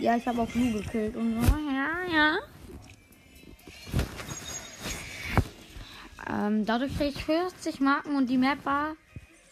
Ja, 0.00 0.16
ich 0.16 0.26
habe 0.26 0.42
auch 0.42 0.54
Lu 0.56 0.72
gekillt 0.72 1.14
und 1.14 1.40
so. 1.40 1.56
Ja, 1.56 2.12
ja. 2.12 2.38
Ähm, 6.28 6.66
dadurch 6.66 6.96
kriege 6.96 7.10
ich 7.10 7.24
40 7.24 7.78
Marken 7.78 8.16
und 8.16 8.28
die 8.28 8.38
Map 8.38 8.64
war 8.64 8.96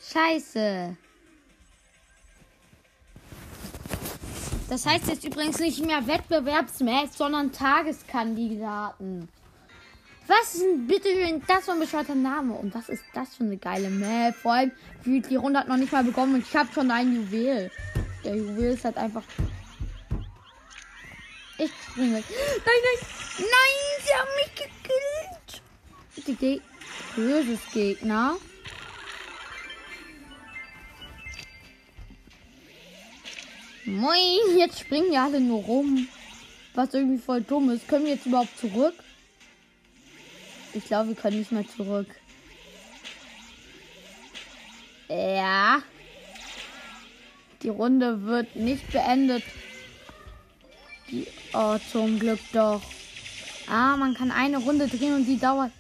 Scheiße. 0.01 0.97
Das 4.69 4.85
heißt 4.85 5.09
jetzt 5.09 5.25
übrigens 5.25 5.59
nicht 5.59 5.85
mehr 5.85 6.07
Wettbewerbsmatch, 6.07 7.13
sondern 7.17 7.53
Tageskandidaten. 7.53 9.29
Was 10.27 10.55
ist 10.55 10.63
denn 10.63 10.87
bitte 10.87 11.09
das 11.47 11.65
für 11.65 11.73
ein 11.73 11.81
bescheuerter 11.81 12.15
Name? 12.15 12.53
Und 12.53 12.75
was 12.75 12.91
ist 12.91 13.03
das 13.15 13.35
für 13.35 13.45
eine 13.45 13.57
geile 13.57 13.89
Map? 13.89 14.35
Vor 14.37 14.53
allem, 14.53 14.73
die 15.07 15.37
Runde 15.37 15.61
hat 15.61 15.69
noch 15.69 15.79
nicht 15.79 15.91
mal 15.91 16.05
bekommen 16.05 16.35
und 16.35 16.47
ich 16.47 16.55
habe 16.55 16.71
schon 16.71 16.91
ein 16.91 17.15
Juwel. 17.15 17.71
Der 18.25 18.37
Juwel 18.37 18.75
ist 18.75 18.85
halt 18.85 18.99
einfach. 18.99 19.23
Ich 21.57 21.71
springe. 21.89 22.13
Nein, 22.13 22.23
nein, 22.67 23.09
nein, 23.39 24.05
sie 24.05 24.15
haben 24.15 24.29
mich 24.37 24.55
gekillt. 24.55 25.63
Die 26.27 26.35
Ge 26.35 26.61
Böses 27.17 27.61
Gegner. 27.73 28.37
Moin, 33.89 34.59
jetzt 34.59 34.81
springen 34.81 35.11
ja 35.13 35.25
alle 35.25 35.41
nur 35.41 35.63
rum. 35.63 36.07
Was 36.75 36.93
irgendwie 36.93 37.19
voll 37.19 37.41
dumm 37.41 37.71
ist. 37.71 37.89
Können 37.89 38.05
wir 38.05 38.13
jetzt 38.13 38.27
überhaupt 38.27 38.57
zurück? 38.59 38.95
Ich 40.75 40.85
glaube, 40.85 41.09
wir 41.09 41.17
können 41.17 41.39
nicht 41.39 41.53
mehr 41.53 41.67
zurück. 41.67 42.07
Ja. 45.09 45.83
Die 47.63 47.71
Runde 47.71 48.25
wird 48.25 48.55
nicht 48.57 48.93
beendet. 48.93 49.43
Die, 51.11 51.27
oh, 51.55 51.79
zum 51.91 52.19
Glück 52.19 52.41
doch. 52.53 52.83
Ah, 53.71 53.97
man 53.97 54.13
kann 54.13 54.31
eine 54.31 54.59
Runde 54.59 54.87
drehen 54.87 55.15
und 55.15 55.25
die 55.25 55.39
dauert. 55.39 55.73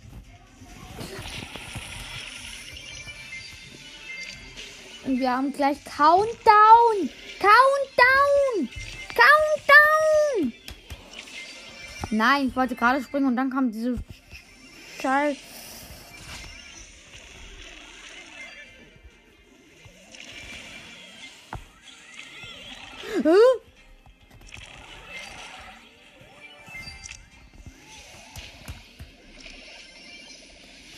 Und 5.04 5.20
wir 5.20 5.30
haben 5.30 5.52
gleich 5.52 5.76
Countdown. 5.84 7.10
Countdown! 7.38 8.68
Countdown! 9.14 10.52
Nein, 12.10 12.48
ich 12.48 12.56
wollte 12.56 12.74
gerade 12.74 13.02
springen 13.02 13.26
und 13.26 13.36
dann 13.36 13.50
kam 13.50 13.70
diese 13.70 13.98
Scheiß. 15.00 15.36
Huh? 23.24 23.60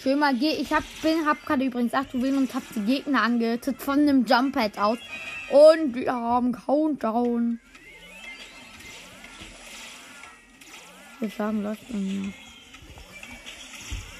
Schön 0.02 0.18
mal, 0.18 0.34
ich 0.42 0.72
hab, 0.72 0.82
bin, 1.02 1.26
hab 1.26 1.44
gerade 1.44 1.64
übrigens 1.64 1.92
8 1.92 2.14
Juwelen 2.14 2.38
und 2.38 2.54
hab 2.54 2.62
die 2.74 2.80
Gegner 2.80 3.22
angehittet 3.22 3.82
von 3.82 4.00
einem 4.00 4.24
Jump 4.24 4.54
Pad 4.54 4.78
aus. 4.78 4.98
Und 5.50 5.94
wir 5.94 6.12
haben 6.12 6.52
Countdown. 6.52 7.58
Wir 11.18 11.28
sagen 11.30 11.62
das. 11.64 11.76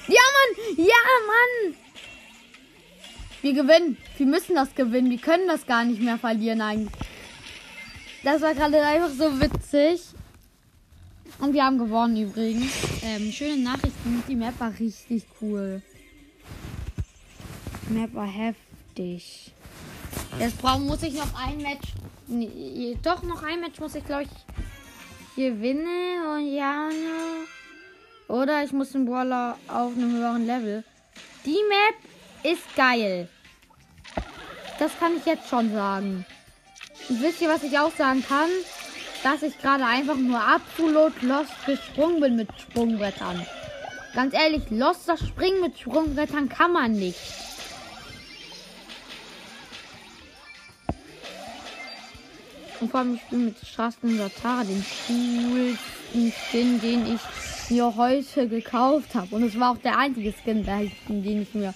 Ja, 0.07 0.21
Mann! 0.35 0.75
Ja, 0.77 0.93
Mann! 1.27 1.75
Wir 3.41 3.53
gewinnen. 3.53 3.97
Wir 4.17 4.25
müssen 4.27 4.55
das 4.55 4.75
gewinnen. 4.75 5.09
Wir 5.09 5.17
können 5.17 5.47
das 5.47 5.65
gar 5.65 5.83
nicht 5.83 6.01
mehr 6.01 6.17
verlieren 6.17 6.61
eigentlich. 6.61 6.91
Das 8.23 8.41
war 8.41 8.53
gerade 8.53 8.85
einfach 8.85 9.09
so 9.09 9.39
witzig. 9.41 10.01
Und 11.39 11.53
wir 11.53 11.63
haben 11.63 11.79
gewonnen 11.79 12.17
übrigens. 12.17 12.71
Ähm, 13.03 13.31
schöne 13.31 13.57
Nachrichten. 13.63 14.21
Die 14.27 14.35
Map 14.35 14.59
war 14.59 14.71
richtig 14.79 15.23
cool. 15.41 15.81
Die 17.89 17.93
Map 17.93 18.13
war 18.13 18.27
heftig. 18.27 19.53
Jetzt 20.39 20.61
brauchen 20.61 20.85
muss 20.87 21.03
ich 21.03 21.13
noch 21.13 21.33
ein 21.35 21.57
Match. 21.57 21.89
Nee, 22.27 22.97
doch 23.03 23.23
noch 23.23 23.43
ein 23.43 23.59
Match 23.59 23.79
muss 23.79 23.95
ich 23.95 24.05
glaube 24.05 24.23
ich 24.23 24.29
gewinnen 25.35 26.25
und 26.33 26.53
ja. 26.53 26.87
Ne. 26.87 27.47
Oder 28.27 28.63
ich 28.63 28.71
muss 28.71 28.91
den 28.91 29.05
Brawler 29.05 29.57
auf 29.67 29.91
einem 29.93 30.13
höheren 30.13 30.45
Level. 30.45 30.83
Die 31.45 31.59
Map 31.67 32.53
ist 32.53 32.75
geil. 32.75 33.27
Das 34.79 34.97
kann 34.99 35.17
ich 35.17 35.25
jetzt 35.25 35.49
schon 35.49 35.71
sagen. 35.73 36.25
Und 37.09 37.21
wisst 37.21 37.41
ihr, 37.41 37.49
was 37.49 37.63
ich 37.63 37.77
auch 37.77 37.91
sagen 37.95 38.23
kann? 38.27 38.49
Dass 39.23 39.43
ich 39.43 39.59
gerade 39.59 39.85
einfach 39.85 40.15
nur 40.15 40.41
absolut 40.41 41.21
lost 41.21 41.53
gesprungen 41.65 42.21
bin 42.21 42.35
mit 42.37 42.49
Sprungbrettern. 42.59 43.45
Ganz 44.15 44.33
ehrlich, 44.33 44.63
lost 44.69 45.07
das 45.07 45.19
Springen 45.19 45.61
mit 45.61 45.77
Sprungbrettern 45.77 46.49
kann 46.49 46.73
man 46.73 46.93
nicht. 46.93 47.19
Und 52.81 52.89
vor 52.89 52.99
allem, 53.01 53.15
ich 53.15 53.21
bin 53.29 53.45
mit 53.45 53.55
Straßen 53.63 54.17
Satara 54.17 54.63
den 54.63 54.83
coolsten 55.07 56.33
Skin, 56.33 56.81
den 56.81 57.15
ich 57.15 57.21
mir 57.69 57.95
heute 57.95 58.47
gekauft 58.47 59.13
habe. 59.13 59.35
Und 59.35 59.43
es 59.43 59.59
war 59.59 59.71
auch 59.71 59.77
der 59.77 59.99
einzige 59.99 60.33
Skin, 60.33 60.65
den 60.65 61.41
ich 61.43 61.53
mir. 61.53 61.75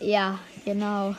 Ja, 0.00 0.38
genau. 0.64 1.14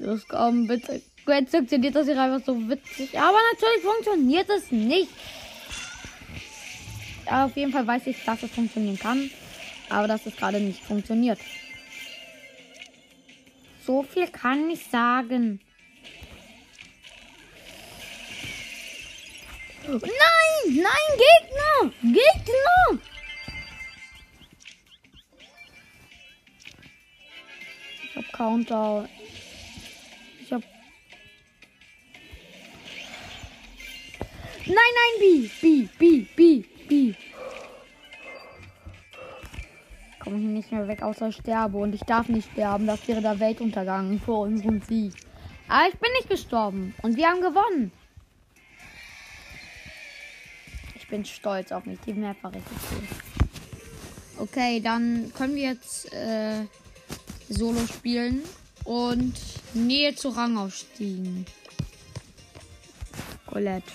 Los, 0.00 0.26
komm, 0.28 0.66
bitte. 0.66 1.00
Jetzt 1.26 1.52
funktioniert 1.52 1.94
das 1.94 2.06
hier 2.06 2.20
einfach 2.20 2.44
so 2.44 2.68
witzig. 2.68 3.16
Aber 3.16 3.38
natürlich 3.52 3.82
funktioniert 3.84 4.50
es 4.50 4.72
nicht. 4.72 5.10
Ja, 7.26 7.44
auf 7.46 7.56
jeden 7.56 7.70
Fall 7.70 7.86
weiß 7.86 8.08
ich, 8.08 8.24
dass 8.24 8.42
es 8.42 8.50
funktionieren 8.50 8.98
kann. 8.98 9.30
Aber 9.88 10.08
dass 10.08 10.26
es 10.26 10.36
gerade 10.36 10.58
nicht 10.58 10.82
funktioniert. 10.82 11.38
So 13.86 14.02
viel 14.02 14.26
kann 14.26 14.68
ich 14.68 14.84
sagen. 14.86 15.60
Nein! 19.86 20.00
Nein, 20.66 21.10
Gegner! 21.18 21.92
Gegner! 22.02 23.00
Ich 28.02 28.16
hab 28.16 28.32
Countdown. 28.32 29.08
Ich 30.40 30.52
hab. 30.52 30.62
Nein, 34.66 34.76
nein, 34.76 35.20
B, 35.20 35.48
B, 35.60 35.88
B, 35.98 36.26
B, 36.34 36.64
B. 36.88 37.14
Komme 40.20 40.38
hier 40.38 40.48
nicht 40.48 40.72
mehr 40.72 40.88
weg, 40.88 41.02
außer 41.02 41.28
ich 41.28 41.36
sterbe. 41.36 41.76
Und 41.76 41.94
ich 41.94 42.02
darf 42.02 42.28
nicht 42.28 42.50
sterben. 42.52 42.86
Das 42.86 43.06
wäre 43.06 43.20
der 43.20 43.38
Weltuntergang 43.38 44.18
für 44.18 44.32
unseren 44.32 44.80
Sieg. 44.80 45.12
Aber 45.68 45.88
ich 45.88 45.98
bin 45.98 46.10
nicht 46.12 46.30
gestorben. 46.30 46.94
Und 47.02 47.16
wir 47.16 47.28
haben 47.28 47.42
gewonnen. 47.42 47.92
Bin 51.14 51.24
stolz 51.24 51.70
auf 51.70 51.86
mich. 51.86 52.00
Die 52.00 52.12
Map 52.12 52.36
war 52.42 52.52
richtig 52.52 52.76
cool. 52.90 53.06
Okay, 54.36 54.80
dann 54.80 55.32
können 55.32 55.54
wir 55.54 55.62
jetzt 55.62 56.12
äh, 56.12 56.64
Solo 57.48 57.86
spielen 57.86 58.42
und 58.84 59.32
Nähe 59.74 60.16
zu 60.16 60.30
Rangaufstiegen. 60.30 61.46
Colette. 63.46 63.92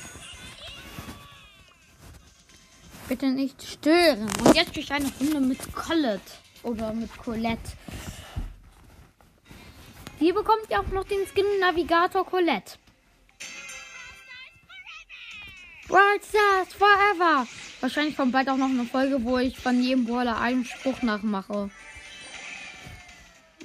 Bitte 3.10 3.32
nicht 3.32 3.62
stören. 3.64 4.30
Und 4.46 4.56
jetzt 4.56 4.78
durch 4.78 4.90
eine 4.90 5.12
Runde 5.20 5.42
mit 5.42 5.74
Colette. 5.74 6.22
Oder 6.64 6.94
mit 6.94 7.18
Colette. 7.18 7.74
Hier 10.20 10.34
bekommt 10.34 10.70
ihr 10.70 10.80
auch 10.80 10.88
noch 10.88 11.04
den 11.04 11.28
Skin 11.28 11.60
Navigator 11.60 12.26
Colette. 12.26 12.78
World 15.90 16.24
Stars 16.24 16.74
Forever. 16.78 17.48
Wahrscheinlich 17.82 18.16
kommt 18.16 18.32
bald 18.32 18.48
auch 18.50 18.58
noch 18.58 18.70
eine 18.70 18.86
Folge, 18.86 19.24
wo 19.24 19.40
ich 19.40 19.58
von 19.58 19.82
jedem 19.82 20.06
Brawler 20.06 20.40
einen 20.40 20.64
Spruch 20.64 21.02
nachmache. 21.02 21.72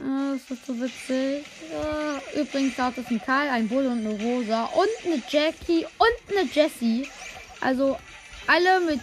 Ah, 0.01 0.33
das 0.33 0.51
ist 0.51 0.67
so 0.67 0.81
witzig. 0.81 1.45
Ja. 1.71 2.41
Übrigens 2.41 2.77
da 2.77 2.89
ist 2.89 3.11
ein 3.11 3.21
Karl, 3.21 3.49
ein 3.49 3.69
Bull 3.69 3.87
und 3.87 3.99
eine 3.99 4.21
Rosa 4.21 4.65
und 4.65 4.89
eine 5.05 5.23
Jackie 5.29 5.85
und 5.85 6.37
eine 6.37 6.49
Jessie. 6.51 7.07
Also 7.61 7.99
alle 8.47 8.81
mit 8.81 9.03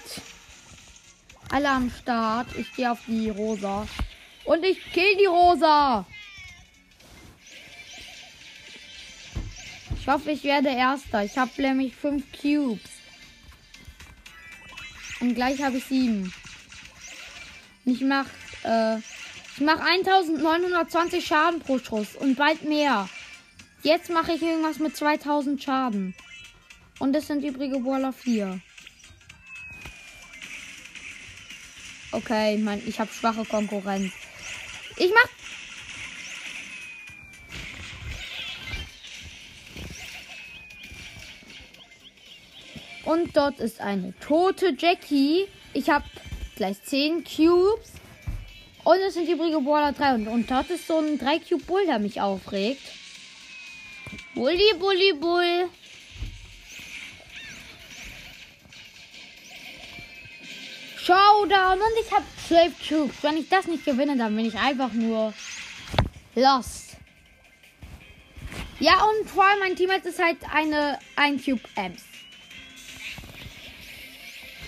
alle 1.52 1.70
am 1.70 1.92
Start. 1.92 2.48
Ich 2.58 2.74
gehe 2.74 2.92
auf 2.92 3.00
die 3.08 3.30
Rosa. 3.30 3.88
Und 4.46 4.66
ich 4.66 4.92
kill 4.92 5.18
die 5.18 5.26
Rosa. 5.26 6.06
Ich 10.00 10.08
hoffe, 10.08 10.32
ich 10.32 10.44
werde 10.44 10.70
Erster. 10.70 11.24
Ich 11.24 11.38
habe 11.38 11.52
nämlich 11.62 11.96
fünf 11.96 12.24
Cubes. 12.32 12.91
Und 15.22 15.36
gleich 15.36 15.62
habe 15.62 15.78
ich 15.78 15.86
sieben. 15.86 16.34
Ich 17.86 18.02
mach, 18.02 18.26
äh, 18.64 18.98
ich 18.98 19.62
mach 19.62 19.80
1920 19.80 21.26
Schaden 21.26 21.60
pro 21.60 21.80
Schuss 21.80 22.16
und 22.16 22.36
bald 22.36 22.64
mehr. 22.64 23.08
Jetzt 23.84 24.10
mache 24.10 24.34
ich 24.34 24.42
irgendwas 24.42 24.80
mit 24.80 24.96
2000 24.96 25.62
Schaden. 25.62 26.16
Und 27.00 27.14
das 27.14 27.28
sind 27.28 27.44
übrige 27.44 27.80
Brawler 27.80 28.14
4. 28.14 28.60
Okay, 32.12 32.58
mein, 32.58 32.82
ich 32.86 33.00
habe 33.00 33.12
schwache 33.12 33.46
Konkurrenz. 33.46 34.12
Ich 34.98 35.12
mach. 35.14 35.41
Und 43.12 43.36
dort 43.36 43.60
ist 43.60 43.82
eine 43.82 44.14
tote 44.22 44.74
Jackie. 44.78 45.46
Ich 45.74 45.90
habe 45.90 46.06
gleich 46.56 46.82
10 46.82 47.26
Cubes. 47.26 47.92
Und 48.86 49.00
es 49.06 49.16
sind 49.16 49.28
übrige 49.28 49.60
Brawler 49.60 49.92
3. 49.92 50.16
Und, 50.16 50.28
und 50.30 50.50
dort 50.50 50.70
ist 50.70 50.88
so 50.88 51.00
ein 51.00 51.20
3 51.20 51.40
Cube 51.40 51.64
Bull, 51.66 51.86
der 51.86 52.00
mich 52.00 52.22
aufregt. 52.22 52.82
Bulli, 54.34 54.74
Bulli, 54.80 55.12
Bull. 55.20 55.70
Showdown 60.96 61.80
und 61.80 62.06
ich 62.06 62.12
habe 62.14 62.24
12 62.48 62.88
Cubes. 62.88 63.24
Wenn 63.24 63.36
ich 63.36 63.50
das 63.50 63.68
nicht 63.68 63.84
gewinne, 63.84 64.16
dann 64.16 64.34
bin 64.38 64.46
ich 64.46 64.58
einfach 64.58 64.94
nur 64.94 65.34
lost. 66.36 66.96
Ja, 68.80 69.04
und 69.04 69.30
vor 69.30 69.44
allem 69.44 69.60
mein 69.60 69.76
Teammate 69.76 70.08
ist 70.08 70.24
halt 70.24 70.38
eine 70.54 70.98
1 71.18 71.44
Cube 71.44 71.62
Ems. 71.76 72.11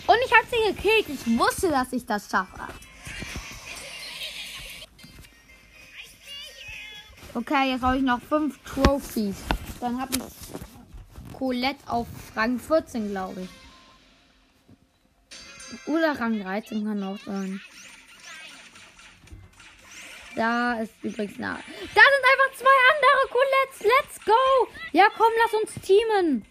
Und 0.06 0.18
ich 0.26 0.34
habe 0.34 0.46
sie 0.50 0.74
gekillt. 0.74 1.08
Ich 1.10 1.40
wusste, 1.40 1.70
dass 1.70 1.94
ich 1.94 2.06
das 2.06 2.30
schaffe. 2.30 2.60
Okay, 7.34 7.72
jetzt 7.72 7.82
habe 7.82 7.98
ich 7.98 8.04
noch 8.04 8.22
5 8.22 8.60
Trophies. 8.64 9.38
Dann 9.80 10.00
habe 10.00 10.12
ich 10.16 10.24
Colette 11.38 11.90
auf 11.90 12.08
Rang 12.36 12.60
14, 12.60 13.10
glaube 13.10 13.42
ich. 13.42 13.50
Oder 15.88 16.20
Rang 16.20 16.40
13 16.42 16.86
kann 16.86 17.04
auch 17.04 17.18
sein. 17.26 17.60
Da 20.36 20.80
ist 20.80 20.94
übrigens 21.02 21.38
nah. 21.38 21.56
Da 21.56 22.02
sind 22.02 22.26
einfach 22.32 22.52
zwei 22.58 22.76
andere 22.94 23.28
Colettes. 23.30 23.80
Let's 23.82 24.26
go. 24.26 24.68
Ja, 24.92 25.08
komm, 25.16 25.32
lass 25.44 25.54
uns 25.62 25.74
teamen. 25.86 26.46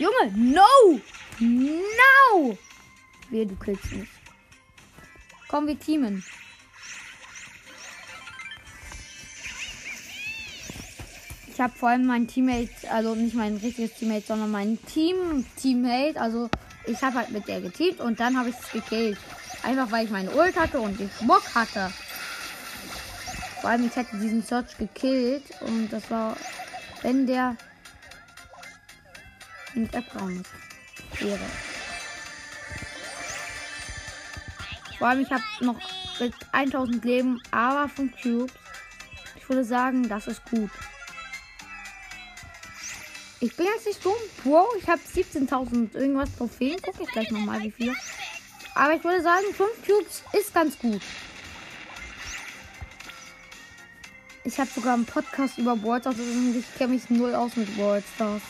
Junge, 0.00 0.32
no! 0.34 0.98
No! 1.40 2.56
Wehe, 3.28 3.46
du 3.46 3.54
killst 3.56 3.92
mich. 3.92 4.08
Komm, 5.46 5.66
wir 5.66 5.78
teamen. 5.78 6.24
Ich 11.48 11.60
habe 11.60 11.76
vor 11.76 11.90
allem 11.90 12.06
mein 12.06 12.26
Teammate, 12.26 12.70
also 12.90 13.14
nicht 13.14 13.34
mein 13.34 13.58
richtiges 13.58 13.92
Teammate, 13.92 14.24
sondern 14.26 14.50
mein 14.50 14.78
Team, 14.86 15.44
Teammate, 15.56 16.18
also 16.18 16.48
ich 16.86 17.02
habe 17.02 17.16
halt 17.16 17.30
mit 17.30 17.46
der 17.46 17.60
geteamt 17.60 18.00
und 18.00 18.18
dann 18.18 18.38
habe 18.38 18.48
ich 18.48 18.54
es 18.58 18.72
gekillt. 18.72 19.18
Einfach 19.62 19.92
weil 19.92 20.06
ich 20.06 20.10
meine 20.10 20.30
Ult 20.30 20.56
hatte 20.56 20.80
und 20.80 20.98
ich 20.98 21.10
Bock 21.26 21.54
hatte. 21.54 21.92
Vor 23.60 23.68
allem 23.68 23.86
ich 23.86 23.94
hätte 23.94 24.16
diesen 24.16 24.42
Search 24.42 24.78
gekillt 24.78 25.44
und 25.60 25.92
das 25.92 26.10
war, 26.10 26.38
wenn 27.02 27.26
der 27.26 27.58
nicht 29.74 29.94
abgehauen 29.94 30.42
wäre. 31.18 31.38
Vor 34.98 35.08
allem 35.08 35.20
ich 35.22 35.30
habe 35.30 35.42
noch 35.60 35.80
mit 36.20 36.34
1000 36.52 37.04
Leben, 37.04 37.42
aber 37.50 37.88
5 37.88 38.20
Cubes. 38.20 38.52
Ich 39.36 39.48
würde 39.48 39.64
sagen, 39.64 40.08
das 40.08 40.26
ist 40.26 40.44
gut. 40.50 40.70
Ich 43.40 43.56
bin 43.56 43.66
jetzt 43.74 43.86
nicht 43.86 44.02
so 44.02 44.14
wow. 44.44 44.68
Ich 44.78 44.86
habe 44.86 45.00
17.000 45.00 45.94
irgendwas 45.94 46.36
Trophäen. 46.36 46.80
Gucke 46.82 47.04
ich 47.04 47.08
gleich 47.08 47.30
nochmal, 47.30 47.60
wie 47.62 47.70
viele. 47.70 47.94
Aber 48.74 48.94
ich 48.94 49.02
würde 49.02 49.22
sagen, 49.22 49.46
5 49.54 49.70
Cubes 49.86 50.22
ist 50.38 50.52
ganz 50.52 50.78
gut. 50.78 51.00
Ich 54.44 54.58
habe 54.58 54.70
sogar 54.74 54.94
einen 54.94 55.06
Podcast 55.06 55.56
über 55.58 55.76
Ballstars 55.76 56.16
und 56.16 56.56
ich 56.58 56.78
kenne 56.78 56.94
mich 56.94 57.08
null 57.08 57.34
aus 57.34 57.56
mit 57.56 57.74
Ballstars. 57.76 58.42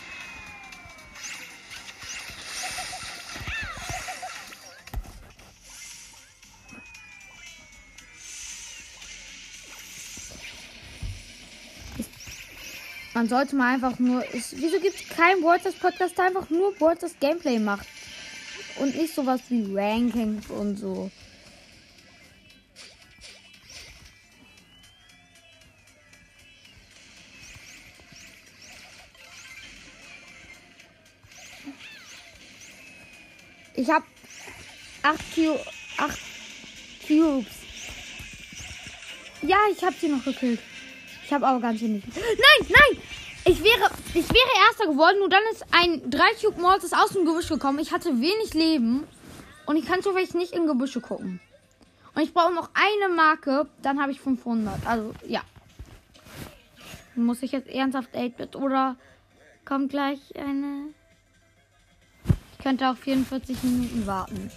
Man 13.20 13.28
sollte 13.28 13.54
mal 13.54 13.74
einfach 13.74 13.98
nur. 13.98 14.24
Es, 14.34 14.56
wieso 14.56 14.80
gibt 14.80 14.98
es 14.98 15.06
keinen 15.14 15.42
Watchers 15.42 15.74
Podcast, 15.74 16.16
der 16.16 16.28
einfach 16.28 16.48
nur 16.48 16.72
Watchers 16.80 17.14
Gameplay 17.20 17.58
macht? 17.58 17.86
Und 18.78 18.96
nicht 18.96 19.14
sowas 19.14 19.42
wie 19.50 19.76
Rankings 19.76 20.48
und 20.48 20.78
so. 20.78 21.10
Ich 33.74 33.90
habe 33.90 34.06
8 35.02 35.22
8 35.98 36.18
Cubes. 37.06 37.52
Ja, 39.42 39.58
ich 39.70 39.84
habe 39.84 39.96
sie 40.00 40.08
noch 40.08 40.24
gekillt. 40.24 40.60
Ich 41.30 41.34
habe 41.34 41.46
aber 41.46 41.60
ganz 41.60 41.80
nicht. 41.80 42.08
Nein, 42.08 42.66
nein! 42.68 43.02
Ich 43.44 43.62
wäre, 43.62 43.88
ich 44.14 44.28
wäre 44.28 44.66
Erster 44.66 44.88
geworden, 44.88 45.20
nur 45.20 45.28
dann 45.28 45.42
ist 45.52 45.64
ein 45.70 46.10
3 46.10 46.18
Cube 46.40 46.60
Mortis 46.60 46.92
aus 46.92 47.10
dem 47.10 47.24
Gebüsch 47.24 47.46
gekommen. 47.46 47.78
Ich 47.78 47.92
hatte 47.92 48.20
wenig 48.20 48.52
Leben 48.52 49.06
und 49.64 49.76
ich 49.76 49.86
kann 49.86 50.02
zufällig 50.02 50.34
nicht 50.34 50.52
in 50.54 50.66
Gebüsche 50.66 51.00
gucken. 51.00 51.40
Und 52.16 52.22
ich 52.22 52.34
brauche 52.34 52.52
noch 52.52 52.70
eine 52.74 53.14
Marke, 53.14 53.68
dann 53.80 54.02
habe 54.02 54.10
ich 54.10 54.20
500. 54.20 54.84
Also, 54.84 55.14
ja. 55.24 55.42
Muss 57.14 57.44
ich 57.44 57.52
jetzt 57.52 57.68
ernsthaft 57.68 58.12
8-Bit 58.12 58.56
oder 58.56 58.96
kommt 59.64 59.90
gleich 59.90 60.18
eine... 60.34 60.86
Ich 62.24 62.64
könnte 62.64 62.90
auch 62.90 62.96
44 62.96 63.62
Minuten 63.62 64.04
warten. 64.04 64.50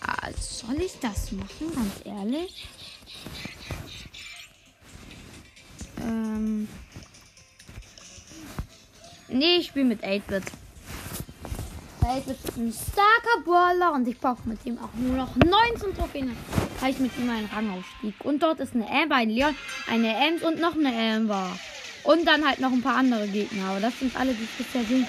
Ah, 0.00 0.30
soll 0.32 0.80
ich 0.80 0.98
das 0.98 1.30
machen, 1.32 1.74
ganz 1.74 2.06
ehrlich? 2.06 2.68
Ähm. 6.06 6.68
Nee, 9.28 9.56
ich 9.56 9.66
spiele 9.66 9.86
mit 9.86 10.04
8-Bit. 10.04 10.44
8-Bit 12.00 12.36
ist 12.44 12.56
ein 12.56 12.72
starker 12.72 13.42
Brawler 13.44 13.92
und 13.92 14.06
ich 14.06 14.18
brauche 14.18 14.48
mit 14.48 14.64
ihm 14.64 14.78
auch 14.78 14.94
nur 14.94 15.16
noch 15.16 15.34
19 15.34 15.96
Trophäen. 15.96 16.36
Habe 16.80 16.90
ich 16.90 16.98
mit 17.00 17.10
ihm 17.18 17.28
einen 17.28 17.46
Rangaufstieg. 17.46 18.14
Und 18.24 18.42
dort 18.42 18.60
ist 18.60 18.74
eine 18.74 18.88
Amber, 18.88 19.16
ein 19.16 19.30
Leon, 19.30 19.54
eine 19.90 20.14
Ems 20.14 20.42
und 20.42 20.60
noch 20.60 20.76
eine 20.76 20.92
Amber. 21.16 21.58
Und 22.04 22.26
dann 22.26 22.46
halt 22.46 22.60
noch 22.60 22.70
ein 22.70 22.82
paar 22.82 22.96
andere 22.96 23.26
Gegner. 23.26 23.70
Aber 23.70 23.80
das 23.80 23.98
sind 23.98 24.14
alle, 24.16 24.32
die 24.32 24.44
ich 24.44 24.64
bisher 24.64 24.84
sind. 24.84 25.08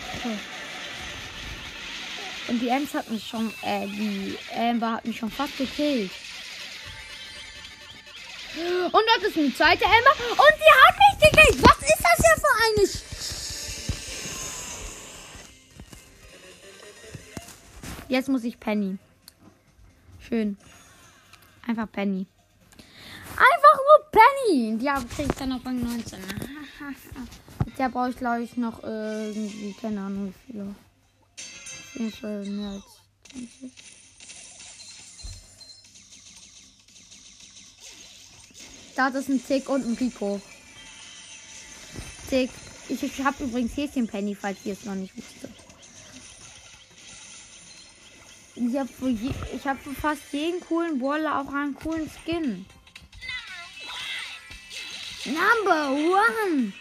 Und 2.48 2.60
die 2.62 2.70
Ems 2.70 2.94
hat 2.96 3.12
mich 3.12 3.28
schon, 3.28 3.54
äh, 3.62 3.86
die 3.86 4.36
Amber 4.58 4.94
hat 4.94 5.06
mich 5.06 5.18
schon 5.18 5.30
fast 5.30 5.58
gekillt. 5.58 6.10
Und 8.58 8.92
dort 8.94 9.24
ist 9.24 9.38
eine 9.38 9.54
zweite 9.54 9.84
Emma. 9.84 10.12
Und 10.32 10.56
sie 10.58 10.72
hat 10.84 10.96
mich 10.98 11.16
gekillt. 11.30 11.64
Was 11.64 11.78
ist 11.78 12.04
das 12.04 12.18
hier 12.18 12.36
für 12.38 12.56
eine... 12.66 12.84
Jetzt 18.10 18.30
muss 18.30 18.44
ich 18.44 18.60
Penny. 18.60 18.98
Schön. 20.20 20.58
Einfach 21.68 21.92
Penny. 21.92 22.26
Einfach 23.36 23.78
nur 23.78 24.12
Penny. 24.12 24.78
Die 24.78 24.86
kriege 25.16 25.30
ich 25.30 25.38
dann 25.38 25.52
auf 25.52 25.66
Rang 25.66 25.80
19. 25.84 26.20
Mit 27.66 27.78
der 27.78 27.90
brauche 27.90 28.10
ich, 28.10 28.18
glaube 28.18 28.44
ich, 28.44 28.56
noch 28.58 28.82
irgendwie, 28.82 29.76
keine 29.80 30.02
Ahnung, 30.02 30.34
wie 30.34 30.52
viele. 30.52 30.64
Auf 30.64 31.96
jeden 31.96 32.12
Fall 32.12 32.46
mehr 32.46 32.70
als 32.70 32.84
20. 33.32 33.97
Da 38.98 39.10
ist 39.10 39.30
ein 39.30 39.46
Tick 39.46 39.70
und 39.70 39.86
ein 39.86 39.94
Rico. 39.94 40.42
Tick. 42.32 42.50
Ich, 42.90 43.04
ich 43.04 43.24
habe 43.24 43.44
übrigens 43.44 43.78
Häschen 43.78 44.08
Penny, 44.08 44.34
falls 44.34 44.58
ihr 44.66 44.74
es 44.74 44.86
noch 44.86 44.96
nicht 44.96 45.16
wusstet. 45.16 45.52
Ich 48.56 48.76
habe 48.76 48.90
hab 49.66 49.84
für 49.84 49.94
fast 49.94 50.24
jeden 50.32 50.60
coolen 50.62 50.98
Brawler 50.98 51.40
auch 51.40 51.54
einen 51.54 51.76
coolen 51.76 52.10
Skin. 52.10 52.66
Number 55.26 55.92
one! 55.92 56.74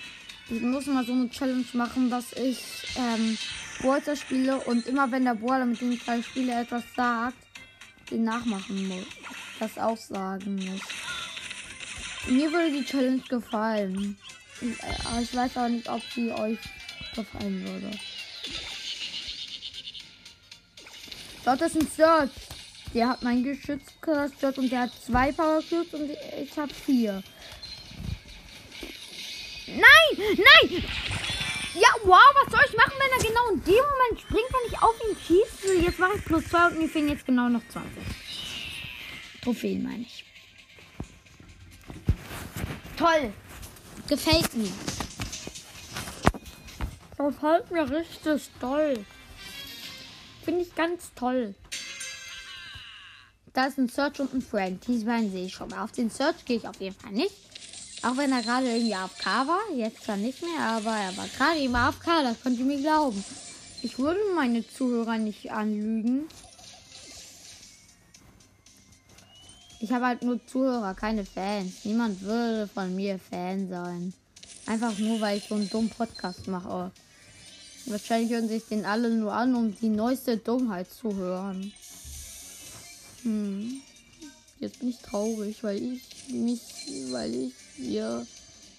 Ich 0.48 0.62
muss 0.62 0.86
mal 0.86 1.04
so 1.04 1.12
eine 1.12 1.28
Challenge 1.28 1.66
machen, 1.74 2.08
dass 2.08 2.32
ich 2.32 2.58
ähm, 2.96 3.36
Brawler 3.80 4.16
spiele 4.16 4.56
und 4.60 4.86
immer 4.86 5.10
wenn 5.12 5.26
der 5.26 5.34
Brawler, 5.34 5.66
mit 5.66 5.82
dem 5.82 5.92
ich 5.92 6.02
gerade 6.02 6.22
spiele, 6.22 6.62
etwas 6.62 6.84
sagt, 6.96 7.36
den 8.10 8.24
nachmachen 8.24 8.88
muss. 8.88 9.06
Das 9.60 9.76
auch 9.76 9.98
sagen 9.98 10.56
muss. 10.56 10.80
Mir 12.28 12.52
würde 12.52 12.72
die 12.72 12.84
Challenge 12.84 13.22
gefallen. 13.28 14.18
Aber 15.04 15.20
ich 15.20 15.34
weiß 15.34 15.56
auch 15.58 15.68
nicht, 15.68 15.88
ob 15.88 16.02
sie 16.14 16.32
euch 16.32 16.58
gefallen 17.14 17.64
würde. 17.66 17.98
Dort 21.44 21.60
ist 21.60 21.76
ein 21.76 21.88
Search. 21.88 22.30
Der 22.94 23.08
hat 23.08 23.22
mein 23.22 23.44
Geschütz 23.44 23.84
zerstört 24.02 24.58
und 24.58 24.70
der 24.70 24.82
hat 24.82 24.90
zwei 25.04 25.30
Power 25.32 25.62
Cubes 25.62 25.92
und 25.92 26.10
ich 26.10 26.56
habe 26.56 26.72
vier. 26.72 27.22
Nein! 29.66 29.82
Nein! 30.18 30.84
Ja, 31.74 31.88
wow, 32.04 32.18
was 32.42 32.52
soll 32.52 32.64
ich 32.68 32.76
machen, 32.76 32.94
wenn 32.98 33.18
er 33.18 33.28
genau 33.28 33.48
in 33.52 33.62
dem 33.64 33.74
Moment 33.74 34.20
springt, 34.20 34.48
wenn 34.50 34.72
ich 34.72 34.82
auf 34.82 34.94
ihn 35.08 35.16
schieße? 35.26 35.74
Jetzt 35.82 35.98
mache 35.98 36.16
ich 36.16 36.24
plus 36.24 36.48
zwei 36.48 36.68
und 36.68 36.78
mir 36.78 36.88
fehlen 36.88 37.10
jetzt 37.10 37.26
genau 37.26 37.48
noch 37.48 37.62
20. 37.68 37.90
Trophäen 39.42 39.82
meine 39.82 40.02
ich. 40.02 40.25
Toll. 42.96 43.32
Gefällt 44.08 44.54
mir. 44.54 44.72
Gefällt 47.18 47.70
mir 47.70 47.90
richtig 47.90 48.50
toll. 48.60 49.04
Finde 50.44 50.62
ich 50.62 50.74
ganz 50.74 51.12
toll. 51.14 51.54
Da 53.52 53.66
ist 53.66 53.78
ein 53.78 53.88
Search 53.88 54.20
und 54.20 54.32
ein 54.32 54.42
Friend. 54.42 54.86
Die 54.86 55.04
beiden 55.04 55.30
sehe 55.30 55.46
ich 55.46 55.54
schon 55.54 55.68
mal. 55.68 55.82
Auf 55.82 55.92
den 55.92 56.10
Search 56.10 56.44
gehe 56.44 56.56
ich 56.56 56.68
auf 56.68 56.80
jeden 56.80 56.94
Fall 56.94 57.12
nicht. 57.12 57.34
Auch 58.02 58.16
wenn 58.16 58.32
er 58.32 58.42
gerade 58.42 58.66
irgendwie 58.66 58.94
AFK 58.94 59.26
war. 59.26 59.60
Jetzt 59.74 60.04
zwar 60.04 60.16
nicht 60.16 60.42
mehr, 60.42 60.60
aber 60.60 60.94
er 60.94 61.16
war 61.16 61.26
gerade 61.36 61.58
eben 61.58 61.74
AFK. 61.74 62.22
Das 62.22 62.40
könnt 62.42 62.58
ihr 62.58 62.64
mir 62.64 62.80
glauben. 62.80 63.22
Ich 63.82 63.98
würde 63.98 64.20
meine 64.34 64.66
Zuhörer 64.66 65.18
nicht 65.18 65.50
anlügen. 65.50 66.28
Ich 69.78 69.92
habe 69.92 70.06
halt 70.06 70.22
nur 70.22 70.44
Zuhörer, 70.46 70.94
keine 70.94 71.24
Fans. 71.24 71.84
Niemand 71.84 72.22
würde 72.22 72.68
von 72.72 72.94
mir 72.94 73.18
Fan 73.18 73.68
sein. 73.68 74.14
Einfach 74.66 74.98
nur, 74.98 75.20
weil 75.20 75.38
ich 75.38 75.44
so 75.44 75.54
einen 75.54 75.68
dummen 75.68 75.90
Podcast 75.90 76.48
mache. 76.48 76.90
Wahrscheinlich 77.84 78.32
hören 78.32 78.48
sich 78.48 78.64
den 78.64 78.84
alle 78.84 79.10
nur 79.10 79.32
an, 79.32 79.54
um 79.54 79.76
die 79.76 79.88
neueste 79.88 80.38
Dummheit 80.38 80.90
zu 80.90 81.14
hören. 81.14 81.72
Hm. 83.22 83.80
Jetzt 84.58 84.80
bin 84.80 84.88
ich 84.88 84.98
traurig, 84.98 85.62
weil 85.62 85.76
ich 85.76 86.02
mich, 86.30 86.60
weil 87.10 87.34
ich 87.34 87.54
hier 87.76 88.26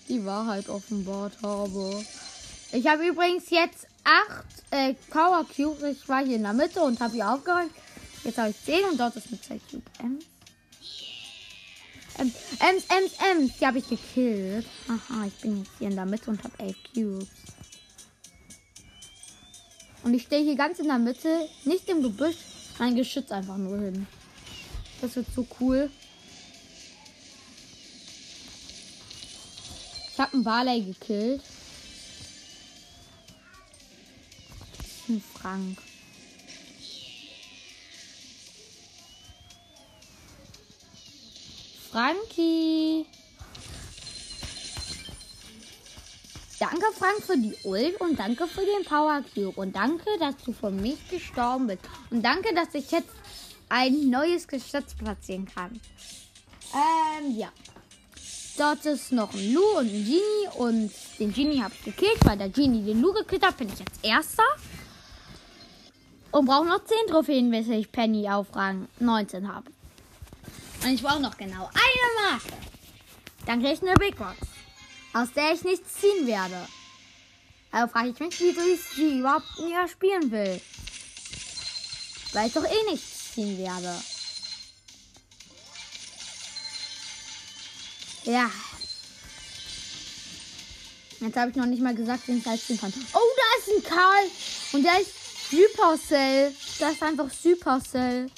die 0.10 0.26
Wahrheit 0.26 0.68
offenbart 0.68 1.34
habe. 1.44 2.04
Ich 2.72 2.88
habe 2.88 3.08
übrigens 3.08 3.50
jetzt 3.50 3.88
acht 4.04 4.46
äh, 4.72 4.96
Power 5.12 5.46
Cubes. 5.56 5.84
Ich 5.84 6.10
war 6.10 6.26
hier 6.26 6.38
in 6.38 6.44
der 6.44 6.54
Mitte 6.54 6.82
und 6.82 7.00
habe 7.00 7.14
hier 7.14 7.32
aufgeräumt. 7.32 7.72
Jetzt 8.24 8.38
habe 8.40 8.50
ich 8.50 8.66
10 8.66 8.84
und 8.92 9.00
dort 9.00 9.16
ist 9.16 9.28
eine 9.28 9.40
2 9.40 9.60
Cube 9.70 9.84
M. 10.00 10.20
Ems, 12.18 12.34
Ems, 12.60 12.84
Ems, 12.90 13.14
Ems. 13.32 13.58
Die 13.60 13.66
habe 13.66 13.78
ich 13.78 13.88
gekillt. 13.88 14.66
Aha, 14.88 15.26
ich 15.28 15.36
bin 15.36 15.60
jetzt 15.60 15.72
hier 15.78 15.90
in 15.90 15.96
der 15.96 16.06
Mitte 16.06 16.32
und 16.32 16.44
habe 16.44 16.60
11 16.60 16.76
Cubes. 16.94 17.28
Und 20.04 20.14
ich 20.14 20.24
stehe 20.24 20.44
hier 20.44 20.56
ganz 20.56 20.80
in 20.80 20.88
der 20.88 21.00
Mitte, 21.00 21.50
nicht 21.66 21.88
im 21.90 22.02
Gebüsch, 22.02 22.38
ein 22.80 22.96
Geschütz 22.96 23.32
einfach 23.32 23.58
nur 23.58 23.78
hin. 23.80 24.08
Das 25.02 25.16
wird 25.16 25.28
so 25.36 25.46
cool. 25.60 25.92
Ich 30.12 30.20
habe 30.20 30.34
einen 30.34 30.44
Barley 30.44 30.82
gekillt. 30.82 31.44
Ein 35.10 35.22
Frank. 35.34 35.78
Frankie. 41.98 43.08
Danke, 46.60 46.86
Frank, 46.94 47.24
für 47.24 47.36
die 47.36 47.56
Ult 47.64 48.00
und 48.00 48.20
danke 48.20 48.46
für 48.46 48.62
den 48.62 48.86
Power 48.86 49.24
Cube. 49.34 49.60
Und 49.60 49.76
danke, 49.76 50.06
dass 50.20 50.38
du 50.46 50.54
von 50.54 50.80
mich 50.80 51.10
gestorben 51.10 51.66
bist. 51.66 51.80
Und 52.12 52.24
danke, 52.24 52.54
dass 52.54 52.76
ich 52.76 52.92
jetzt 52.92 53.10
ein 53.70 54.12
neues 54.12 54.48
Geschütz 54.48 54.94
platzieren 54.94 55.48
kann. 55.48 55.82
Ähm, 56.72 57.36
ja. 57.36 57.50
Dort 58.60 58.86
ist 58.86 59.12
noch 59.12 59.34
ein 59.34 59.54
Lu 59.54 59.64
und 59.80 59.88
ein 59.88 60.06
Genie. 60.06 60.22
Und 60.56 60.92
den 61.18 61.34
Genie 61.34 61.64
habe 61.64 61.74
ich 61.80 61.84
gekillt, 61.84 62.24
weil 62.26 62.38
der 62.38 62.50
Genie 62.50 62.86
den 62.86 63.02
Lu 63.02 63.12
gekillt 63.12 63.44
hat, 63.44 63.58
bin 63.58 63.70
ich 63.70 63.80
jetzt 63.80 64.06
Erster. 64.06 64.44
Und 66.30 66.46
brauche 66.46 66.68
noch 66.68 66.84
10 66.84 66.96
Trophäen, 67.08 67.50
bis 67.50 67.68
ich 67.70 67.92
Penny 67.92 68.30
auf 68.30 68.56
Rang 68.56 68.88
19 69.00 69.52
habe. 69.52 69.72
Und 70.88 70.94
ich 70.94 71.04
brauche 71.04 71.20
noch 71.20 71.36
genau 71.36 71.70
eine 71.74 72.30
Marke. 72.30 72.54
Dann 73.46 73.60
kriege 73.60 73.74
ich 73.74 73.82
eine 73.82 73.94
Big 73.96 74.16
Box, 74.16 74.38
aus 75.12 75.28
der 75.36 75.52
ich 75.52 75.62
nichts 75.66 75.96
ziehen 76.00 76.26
werde. 76.26 76.66
Also 77.72 77.92
frage 77.92 78.12
ich 78.12 78.20
mich, 78.22 78.40
wieso 78.40 78.62
ich 78.62 78.80
sie 78.96 79.20
überhaupt 79.20 79.60
mehr 79.60 79.86
spielen 79.90 80.32
will. 80.32 80.62
Weil 82.32 82.48
ich 82.48 82.54
doch 82.54 82.64
eh 82.64 82.90
nichts 82.90 83.34
ziehen 83.34 83.58
werde. 83.58 84.02
Ja. 88.24 88.50
Jetzt 91.20 91.36
habe 91.36 91.50
ich 91.50 91.58
noch 91.58 91.66
nicht 91.66 91.82
mal 91.82 91.96
gesagt, 91.96 92.30
wen 92.30 92.38
ich 92.38 92.48
als 92.48 92.66
ziehen 92.66 92.80
kann. 92.80 92.94
Oh, 93.12 93.20
da 93.36 93.60
ist 93.60 93.78
ein 93.78 93.84
Karl. 93.84 94.24
Und 94.72 94.84
der 94.84 95.02
ist 95.02 95.12
Supercell. 95.52 96.56
Das 96.80 96.94
ist 96.94 97.04
einfach 97.04 97.30
Supercell. 97.30 98.32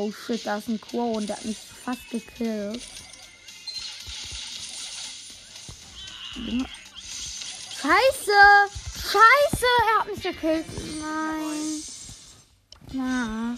Oh 0.00 0.12
shit, 0.12 0.46
da 0.46 0.58
ist 0.58 0.68
ein 0.68 0.80
Quo 0.80 1.14
und 1.14 1.28
der 1.28 1.36
hat 1.36 1.44
mich 1.44 1.58
fast 1.58 2.08
gekillt. 2.08 2.80
Scheiße! 7.82 8.38
Scheiße! 8.94 9.66
Er 9.88 9.98
hat 9.98 10.06
mich 10.06 10.22
gekillt. 10.22 10.66
Nein. 11.00 11.82
Na. 12.92 13.56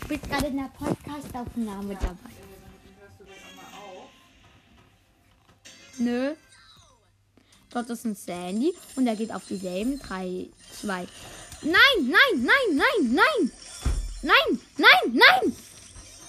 Ich 0.00 0.08
bin 0.08 0.20
gerade 0.22 0.46
in 0.48 0.56
der 0.56 0.72
Podcast-Aufnahme 0.76 1.94
dabei. 1.94 2.34
Nö. 5.98 6.34
Dort 7.70 7.90
ist 7.90 8.04
ein 8.04 8.16
Sandy 8.16 8.74
und 8.96 9.06
er 9.06 9.14
geht 9.14 9.32
auf 9.32 9.46
dieselben 9.46 10.00
3, 10.00 10.48
2. 10.80 11.06
Nein, 11.62 11.72
nein, 12.00 12.44
nein, 12.44 12.76
nein, 12.76 13.14
nein. 13.14 13.50
Nein, 14.22 14.60
nein, 14.78 15.12
nein. 15.12 15.56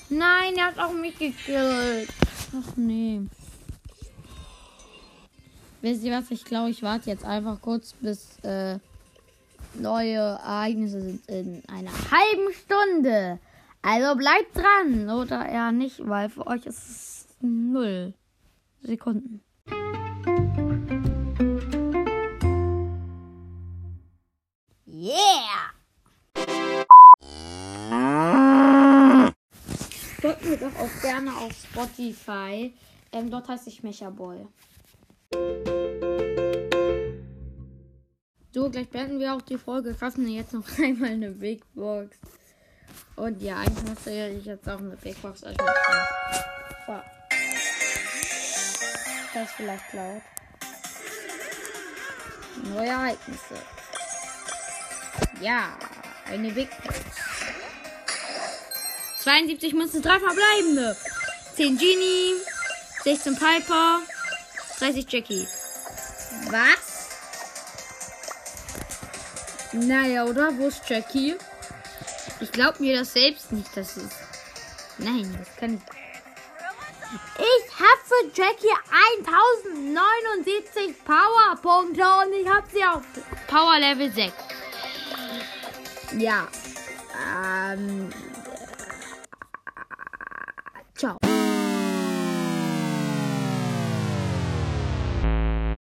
Nein, 0.10 0.56
er 0.58 0.66
hat 0.68 0.80
auch 0.80 0.94
mich 0.94 1.18
gekillt. 1.18 2.10
Ach 2.54 2.76
nee. 2.76 3.22
Wisst 5.82 6.04
ihr 6.04 6.14
was? 6.14 6.32
Ich 6.32 6.46
glaube, 6.46 6.72
ich 6.72 6.82
warte 6.84 7.10
jetzt 7.10 7.26
einfach 7.26 7.62
kurz, 7.62 7.94
bis 7.94 8.40
äh, 8.44 8.80
neue 9.76 10.18
Ereignisse 10.18 11.02
sind 11.02 11.30
in 11.30 11.64
einer 11.68 11.92
halben 11.92 12.54
Stunde. 12.54 13.40
Also 13.82 14.16
bleibt 14.16 14.56
dran 14.56 15.10
oder 15.10 15.46
eher 15.48 15.72
nicht, 15.72 16.00
weil 16.08 16.30
für 16.30 16.48
euch 16.48 16.66
ist 16.66 16.90
es 16.90 17.28
null 17.40 18.14
Sekunden. 18.82 19.45
Yeah! 25.06 25.70
Folgt 30.20 30.46
mir 30.46 30.58
doch 30.58 30.76
auch 30.80 31.02
gerne 31.04 31.32
auf 31.38 31.54
Spotify. 31.54 32.74
Ähm, 33.12 33.30
dort 33.30 33.48
heiße 33.48 33.70
ich 33.70 33.84
Mechaboy. 33.84 34.48
So, 38.52 38.72
gleich 38.72 38.90
beenden 38.90 39.20
wir 39.20 39.36
auch 39.36 39.44
die 39.44 39.60
Folge. 39.60 39.94
Fassen 39.94 40.26
wir 40.26 40.34
jetzt 40.34 40.54
noch 40.54 40.66
einmal 40.84 41.12
eine 41.12 41.30
Big 41.30 41.62
Box. 41.76 42.18
Und 43.16 43.44
ja, 43.44 43.58
eigentlich 43.58 43.88
müsste 43.88 44.10
ich 44.10 44.46
jetzt 44.46 44.68
auch 44.68 44.80
eine 44.80 44.98
Big 44.98 45.22
Box 45.22 45.44
öffnen. 45.44 45.68
Das 49.36 49.50
ist 49.50 49.52
vielleicht 49.56 49.94
laut. 49.94 50.22
Neue 52.74 52.88
Ereignisse. 52.88 53.75
Ja, 55.42 55.78
eine 56.26 56.52
Big 56.52 56.70
Box. 56.84 57.00
72 59.24 59.74
Münzen, 59.74 60.02
3 60.02 60.20
verbleibende. 60.20 60.96
10 61.56 61.78
Genie, 61.78 62.36
16 63.04 63.36
Piper, 63.36 64.02
30 64.80 65.06
Jackie. 65.12 65.48
Was? 66.50 67.10
Naja, 69.74 70.26
oder? 70.26 70.58
Wo 70.58 70.68
ist 70.68 70.88
Jackie? 70.88 71.36
Ich 72.40 72.52
glaube 72.52 72.82
mir 72.82 73.00
das 73.00 73.14
selbst 73.14 73.52
nicht, 73.52 73.76
dass 73.76 73.98
es. 73.98 74.10
Nein, 74.98 75.36
das 75.38 75.56
kann 75.58 75.76
ich. 75.76 75.82
Ich 77.38 77.80
habe 77.80 78.02
für 78.06 78.28
Jackie 78.34 78.74
1079 79.26 81.04
Powerpunkte 81.04 82.02
und 82.02 82.34
ich 82.34 82.48
habe 82.48 82.68
sie 82.74 82.84
auf 82.84 83.04
Power 83.48 83.80
Level 83.80 84.12
6. 84.12 84.34
Ja. 86.18 86.48
Ähm, 87.74 88.10